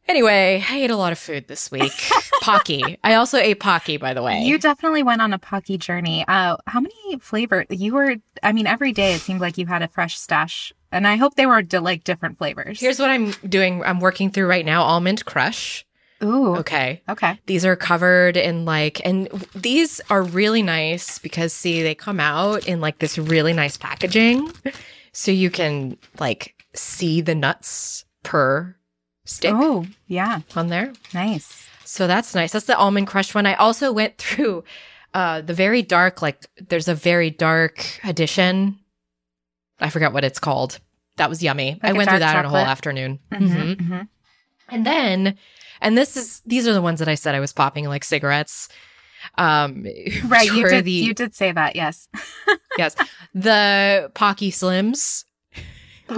anyway, 0.08 0.64
I 0.70 0.78
ate 0.78 0.92
a 0.92 0.96
lot 0.96 1.12
of 1.12 1.20
food 1.20 1.48
this 1.48 1.72
week. 1.72 1.94
Pocky. 2.42 2.98
I 3.04 3.16
also 3.16 3.38
ate 3.38 3.60
Pocky, 3.60 3.98
by 3.98 4.14
the 4.14 4.22
way. 4.22 4.42
You 4.42 4.58
definitely 4.60 5.04
went 5.04 5.22
on 5.22 5.34
a 5.34 5.40
Pocky 5.40 5.78
journey. 5.78 6.26
Uh, 6.28 6.58
how 6.68 6.80
many 6.82 7.18
flavor 7.20 7.66
you 7.70 7.94
were? 7.94 8.16
I 8.42 8.52
mean, 8.52 8.68
every 8.68 8.92
day 8.92 9.14
it 9.14 9.22
seemed 9.22 9.40
like 9.42 9.58
you 9.58 9.66
had 9.66 9.82
a 9.82 9.88
fresh 9.88 10.18
stash, 10.20 10.74
and 10.92 11.08
I 11.08 11.16
hope 11.16 11.36
they 11.36 11.46
were 11.46 11.62
di- 11.62 11.78
like 11.80 12.04
different 12.04 12.38
flavors. 12.38 12.80
Here's 12.80 13.00
what 13.00 13.10
I'm 13.10 13.32
doing. 13.48 13.84
I'm 13.84 14.00
working 14.00 14.30
through 14.30 14.48
right 14.48 14.66
now. 14.66 14.84
Almond 14.84 15.24
Crush. 15.26 15.86
ooh, 16.24 16.56
Okay. 16.58 17.02
okay, 17.10 17.40
These 17.48 17.66
are 17.66 17.76
covered 17.76 18.36
in 18.38 18.66
like, 18.66 19.02
and 19.06 19.28
these 19.56 20.00
are 20.10 20.24
really 20.24 20.62
nice 20.64 21.18
because 21.20 21.54
see, 21.54 21.82
they 21.82 21.96
come 21.96 22.20
out 22.20 22.68
in 22.68 22.82
like 22.82 23.00
this 23.00 23.18
really 23.18 23.54
nice 23.54 23.78
packaging. 23.78 24.52
So 25.14 25.32
you 25.32 25.50
can 25.50 25.98
like 26.20 26.56
see 26.74 27.22
the 27.22 27.36
nuts 27.36 28.04
per 28.24 28.76
stick 29.26 29.54
oh 29.54 29.86
yeah, 30.08 30.42
on 30.56 30.68
there. 30.68 30.94
nice. 31.14 31.68
So 31.86 32.08
that's 32.08 32.34
nice. 32.34 32.52
That's 32.52 32.66
the 32.66 32.78
almond 32.78 33.08
crush 33.08 33.36
one. 33.36 33.46
I 33.46 33.54
also 33.56 33.92
went 33.92 34.18
through 34.18 34.64
uh 35.14 35.42
the 35.42 35.54
very 35.54 35.82
dark, 35.82 36.22
like 36.22 36.46
there's 36.70 36.88
a 36.88 36.96
very 36.96 37.30
dark 37.30 38.00
edition. 38.04 38.80
I 39.80 39.90
forgot 39.90 40.14
what 40.14 40.24
it's 40.24 40.40
called. 40.40 40.80
That 41.18 41.30
was 41.30 41.44
yummy. 41.44 41.80
Like 41.84 41.92
I 41.92 41.94
went 41.94 42.10
through 42.10 42.20
that 42.20 42.38
in 42.40 42.46
a 42.46 42.50
whole 42.50 42.58
afternoon. 42.58 43.20
Mhm, 43.32 43.48
Mhm. 43.50 43.76
mhm. 43.82 44.08
And 44.70 44.86
then, 44.86 45.38
and 45.82 45.98
this 45.98 46.18
is 46.18 46.42
these 46.46 46.68
are 46.68 46.74
the 46.74 46.82
ones 46.82 47.00
that 47.00 47.08
I 47.10 47.16
said 47.16 47.36
I 47.36 47.40
was 47.40 47.54
popping 47.54 47.86
like 47.88 48.04
cigarettes. 48.04 48.70
Um, 49.38 49.86
Right, 50.26 50.52
you 50.52 50.68
did. 50.68 50.86
the 50.86 50.92
you 50.92 51.14
did 51.14 51.36
say 51.36 51.52
that. 51.52 51.76
Yes. 51.76 52.08
yes, 52.78 52.96
the 53.34 54.12
Pocky 54.16 54.52
Slims, 54.52 55.26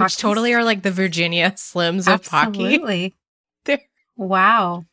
Which 0.04 0.16
totally 0.16 0.54
are 0.54 0.64
like 0.64 0.82
the 0.82 0.90
Virginia 0.90 1.50
Slims 1.56 2.12
of 2.12 2.24
Pocky. 2.24 2.64
Absolutely. 2.64 3.14
Wow. 4.16 4.86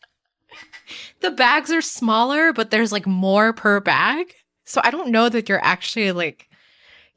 The 1.21 1.31
bags 1.31 1.71
are 1.71 1.81
smaller, 1.81 2.51
but 2.51 2.71
there's 2.71 2.91
like 2.91 3.07
more 3.07 3.53
per 3.53 3.79
bag, 3.79 4.33
so 4.65 4.81
I 4.83 4.91
don't 4.91 5.11
know 5.11 5.29
that 5.29 5.47
you're 5.47 5.63
actually 5.63 6.11
like 6.11 6.49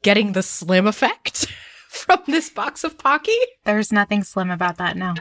getting 0.02 0.32
the 0.32 0.42
slim 0.42 0.86
effect 0.86 1.46
from 1.88 2.20
this 2.26 2.48
box 2.48 2.84
of 2.84 2.96
Pocky. 2.96 3.36
There's 3.64 3.92
nothing 3.92 4.22
slim 4.22 4.50
about 4.50 4.78
that. 4.78 4.96
No. 4.96 5.14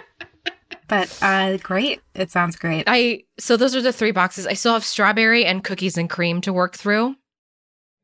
But 0.87 1.17
uh, 1.21 1.57
great. 1.57 2.01
It 2.13 2.29
sounds 2.29 2.55
great. 2.55 2.83
I 2.85 3.23
so 3.39 3.57
those 3.57 3.75
are 3.75 3.81
the 3.81 3.91
three 3.91 4.11
boxes. 4.11 4.45
I 4.45 4.53
still 4.53 4.73
have 4.73 4.85
strawberry 4.85 5.43
and 5.43 5.63
cookies 5.63 5.97
and 5.97 6.09
cream 6.09 6.41
to 6.41 6.53
work 6.53 6.75
through. 6.75 7.15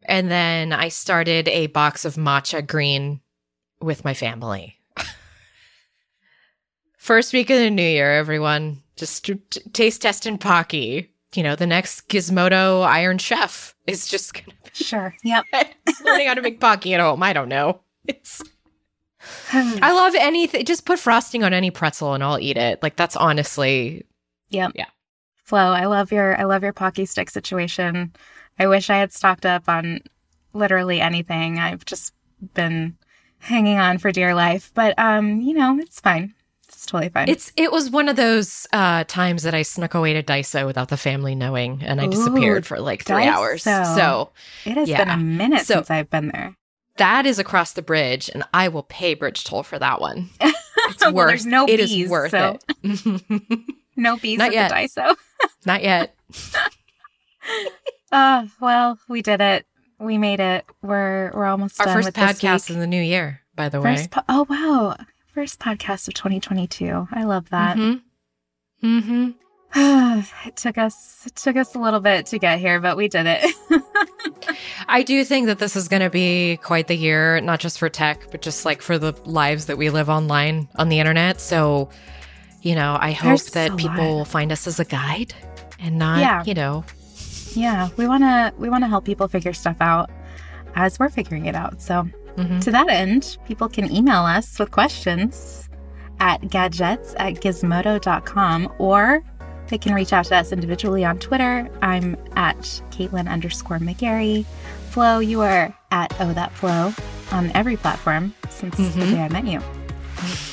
And 0.04 0.32
then 0.32 0.74
I 0.74 0.88
started 0.88 1.48
a 1.48 1.68
box 1.68 2.06
of 2.06 2.16
matcha 2.16 2.66
green 2.66 3.22
with 3.82 4.06
my 4.06 4.14
family. 4.14 4.80
First 6.98 7.34
week 7.34 7.50
of 7.50 7.58
the 7.58 7.70
new 7.70 7.82
year, 7.82 8.12
everyone. 8.12 8.84
Just 8.96 9.26
t- 9.26 9.36
taste 9.74 10.02
test 10.02 10.26
and 10.26 10.40
Pocky. 10.40 11.10
You 11.34 11.44
know, 11.44 11.56
the 11.56 11.68
next 11.68 12.10
Gizmodo 12.10 12.86
Iron 12.86 13.18
Chef 13.18 13.74
is 13.88 14.08
just 14.08 14.34
gonna 14.34 14.58
be. 14.64 14.70
Sure. 14.74 15.16
Yep. 15.24 15.46
learning 16.06 16.28
how 16.28 16.34
to 16.34 16.42
make 16.42 16.60
Pocky 16.60 16.94
at 16.94 17.00
home. 17.00 17.24
I 17.24 17.34
don't 17.34 17.50
know. 17.50 17.82
It's 18.06 18.42
I 19.54 19.92
love 19.94 20.14
anything. 20.16 20.66
Just 20.66 20.86
put 20.86 21.00
frosting 21.00 21.44
on 21.44 21.54
any 21.54 21.72
pretzel 21.72 22.14
and 22.14 22.24
I'll 22.24 22.40
eat 22.40 22.58
it. 22.58 22.82
Like 22.84 22.96
that's 22.96 23.16
honestly 23.16 24.06
Yep. 24.50 24.72
Yeah. 24.76 24.88
Flo, 25.44 25.72
I 25.72 25.86
love 25.86 26.12
your 26.12 26.40
I 26.40 26.44
love 26.44 26.64
your 26.64 26.74
pocky 26.74 27.06
stick 27.06 27.30
situation. 27.30 28.14
I 28.60 28.68
wish 28.68 28.90
I 28.90 28.98
had 28.98 29.14
stocked 29.14 29.46
up 29.46 29.68
on 29.68 30.02
literally 30.54 31.02
anything. 31.02 31.60
I've 31.60 31.86
just 31.86 32.14
been 32.54 32.98
hanging 33.42 33.78
on 33.78 33.98
for 33.98 34.12
dear 34.12 34.34
life, 34.36 34.72
but 34.74 34.98
um, 34.98 35.42
you 35.42 35.54
know, 35.54 35.78
it's 35.80 36.00
fine. 36.00 36.34
It's 36.68 36.86
totally 36.86 37.10
fine. 37.10 37.28
It's 37.30 37.52
it 37.58 37.72
was 37.72 37.90
one 37.90 38.08
of 38.10 38.16
those 38.16 38.66
uh 38.74 39.04
times 39.04 39.44
that 39.44 39.54
I 39.54 39.62
snuck 39.62 39.94
away 39.94 40.14
to 40.14 40.24
Daiso 40.24 40.66
without 40.66 40.90
the 40.90 40.98
family 40.98 41.36
knowing 41.36 41.84
and 41.84 42.00
I 42.02 42.06
Ooh, 42.08 42.12
disappeared 42.12 42.66
for 42.66 42.80
like 42.80 43.04
three 43.04 43.26
hours. 43.26 43.64
So 43.64 44.32
it 44.66 44.78
has 44.78 44.90
yeah. 44.90 44.98
been 45.04 45.10
a 45.14 45.18
minute 45.18 45.66
So- 45.66 45.76
since 45.76 45.92
I've 45.92 46.10
been 46.10 46.30
there. 46.30 46.56
that 46.98 47.26
is 47.26 47.38
across 47.40 47.74
the 47.74 47.82
bridge 47.82 48.30
and 48.34 48.44
I 48.54 48.68
will 48.70 48.84
pay 48.84 49.14
bridge 49.14 49.44
toll 49.44 49.64
for 49.64 49.78
that 49.80 50.00
one. 50.02 50.30
It's 50.88 51.04
Well, 51.06 51.14
worth 51.14 51.28
there's 51.30 51.46
no 51.46 51.68
it 51.68 51.80
is 51.80 51.90
bees, 51.92 52.10
worth 52.10 52.32
so- 52.32 52.58
it. 52.84 53.22
No 53.96 54.18
bees 54.18 54.40
Not 54.40 54.48
at 54.48 54.54
yet. 54.54 54.70
the 54.70 54.76
Daiso. 54.76 55.16
Not 55.66 55.84
yet. 55.84 56.16
Uh, 58.12 58.46
well, 58.62 58.98
we 59.08 59.22
did 59.22 59.42
it. 59.42 59.66
We 60.02 60.18
made 60.18 60.40
it. 60.40 60.66
We're 60.82 61.32
we're 61.34 61.46
almost 61.46 61.80
Our 61.80 61.86
done 61.86 61.96
first 62.04 62.14
podcast 62.16 62.70
in 62.70 62.80
the 62.80 62.88
new 62.88 63.02
year, 63.02 63.42
by 63.56 63.70
the 63.70 63.80
way. 63.82 64.08
Po- 64.10 64.24
oh 64.28 64.46
wow. 64.50 64.96
First 65.34 65.60
podcast 65.60 66.08
of 66.08 66.14
2022. 66.16 67.08
I 67.12 67.24
love 67.24 67.50
that. 67.52 67.78
Mm-hmm. 67.78 68.88
Mm-hmm. 69.00 69.30
it 70.48 70.58
took 70.58 70.78
us 70.78 71.24
it 71.26 71.36
took 71.36 71.56
us 71.56 71.76
a 71.76 71.80
little 71.80 72.00
bit 72.00 72.26
to 72.28 72.40
get 72.40 72.60
here, 72.60 72.80
but 72.80 72.98
we 72.98 73.08
did 73.08 73.26
it. 73.28 73.56
I 74.88 75.04
do 75.04 75.24
think 75.24 75.46
that 75.46 75.60
this 75.60 75.76
is 75.76 75.88
going 75.88 76.02
to 76.02 76.10
be 76.10 76.58
quite 76.58 76.88
the 76.88 76.96
year, 76.96 77.40
not 77.42 77.60
just 77.60 77.80
for 77.80 77.88
tech, 77.88 78.30
but 78.32 78.42
just 78.42 78.66
like 78.66 78.82
for 78.82 78.98
the 78.98 79.14
lives 79.26 79.68
that 79.68 79.78
we 79.78 79.90
live 79.90 80.10
online 80.10 80.68
on 80.76 80.90
the 80.90 81.00
internet. 81.00 81.40
So, 81.40 81.90
you 82.62 82.76
know, 82.76 82.98
I 83.00 83.12
hope 83.12 83.28
There's 83.40 83.52
that 83.52 83.78
people 83.78 83.96
lot. 83.98 84.16
will 84.16 84.26
find 84.26 84.52
us 84.52 84.68
as 84.68 84.80
a 84.80 84.86
guide 84.86 85.34
and 85.80 85.98
not, 85.98 86.20
Yeah. 86.20 86.44
you 86.46 86.54
know, 86.54 86.84
yeah, 87.56 87.90
we 87.98 88.08
want 88.08 88.24
to 88.24 88.54
we 88.58 88.70
want 88.70 88.84
to 88.84 88.88
help 88.88 89.06
people 89.06 89.28
figure 89.28 89.54
stuff 89.54 89.78
out 89.82 90.10
as 90.76 91.00
we're 91.00 91.10
figuring 91.10 91.46
it 91.46 91.56
out. 91.56 91.82
So, 91.82 92.08
Mhm. 92.38 92.62
to 92.62 92.72
that 92.72 92.90
end, 92.90 93.38
people 93.46 93.68
can 93.68 93.92
email 93.92 94.22
us 94.24 94.58
with 94.58 94.72
questions 94.72 95.68
at 96.20 96.50
gadgets 96.50 97.14
at 97.18 97.34
gizmodo.com 97.36 98.72
or 98.78 99.22
they 99.68 99.78
can 99.78 99.94
reach 99.94 100.14
out 100.14 100.26
to 100.26 100.36
us 100.36 100.52
individually 100.52 101.04
on 101.06 101.18
Twitter. 101.20 101.70
I'm 101.82 102.16
at 102.36 102.60
Caitlin 102.92 103.30
underscore 103.30 103.80
McGarry. 103.80 104.46
Flo, 104.90 105.20
you 105.20 105.42
are 105.42 105.74
at 105.92 106.14
Oh 106.20 106.34
That 106.34 106.52
Flo 106.54 106.94
on 107.32 107.52
every 107.54 107.78
platform 107.78 108.34
since 108.50 108.76
the 108.78 108.90
day 108.90 109.22
I 109.22 109.30
met 109.30 109.46
you. 109.48 109.62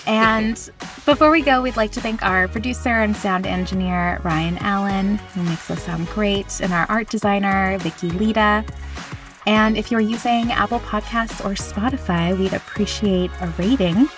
And 0.08 0.70
before 1.04 1.30
we 1.30 1.42
go, 1.42 1.60
we'd 1.60 1.76
like 1.76 1.92
to 1.92 2.00
thank 2.00 2.22
our 2.22 2.48
producer 2.48 2.88
and 2.88 3.14
sound 3.14 3.46
engineer, 3.46 4.20
Ryan 4.24 4.56
Allen, 4.58 5.18
who 5.18 5.42
makes 5.42 5.70
us 5.70 5.84
sound 5.84 6.06
great, 6.08 6.60
and 6.60 6.72
our 6.72 6.86
art 6.88 7.10
designer, 7.10 7.76
Vicky 7.78 8.10
Leta. 8.10 8.64
And 9.46 9.76
if 9.76 9.90
you're 9.90 10.00
using 10.00 10.50
Apple 10.50 10.80
Podcasts 10.80 11.44
or 11.44 11.50
Spotify, 11.54 12.36
we'd 12.38 12.54
appreciate 12.54 13.30
a 13.42 13.48
rating 13.58 14.08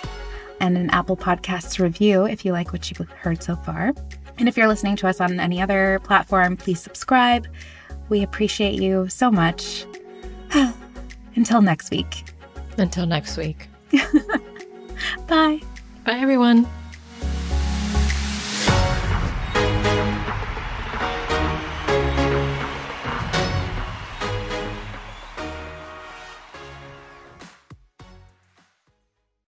and 0.61 0.78
an 0.78 0.91
Apple 0.91 1.16
Podcasts 1.16 1.80
review 1.80 2.24
if 2.24 2.45
you 2.45 2.53
like 2.53 2.72
what 2.72 2.88
you've 2.88 3.09
heard 3.11 3.43
so 3.43 3.57
far. 3.57 3.93
And 4.38 4.49
if 4.49 4.57
you're 4.57 4.68
listening 4.68 4.95
to 4.97 5.09
us 5.09 5.20
on 5.20 5.41
any 5.41 5.61
other 5.61 6.01
platform, 6.05 6.57
please 6.57 6.80
subscribe. 6.80 7.49
We 8.09 8.22
appreciate 8.22 8.80
you 8.80 9.09
so 9.09 9.30
much. 9.30 9.86
Until 11.34 11.62
next 11.62 11.91
week. 11.91 12.32
Until 12.78 13.07
next 13.07 13.36
week. 13.36 13.68
Bye. 15.26 15.61
Bye, 16.05 16.18
everyone. 16.18 16.66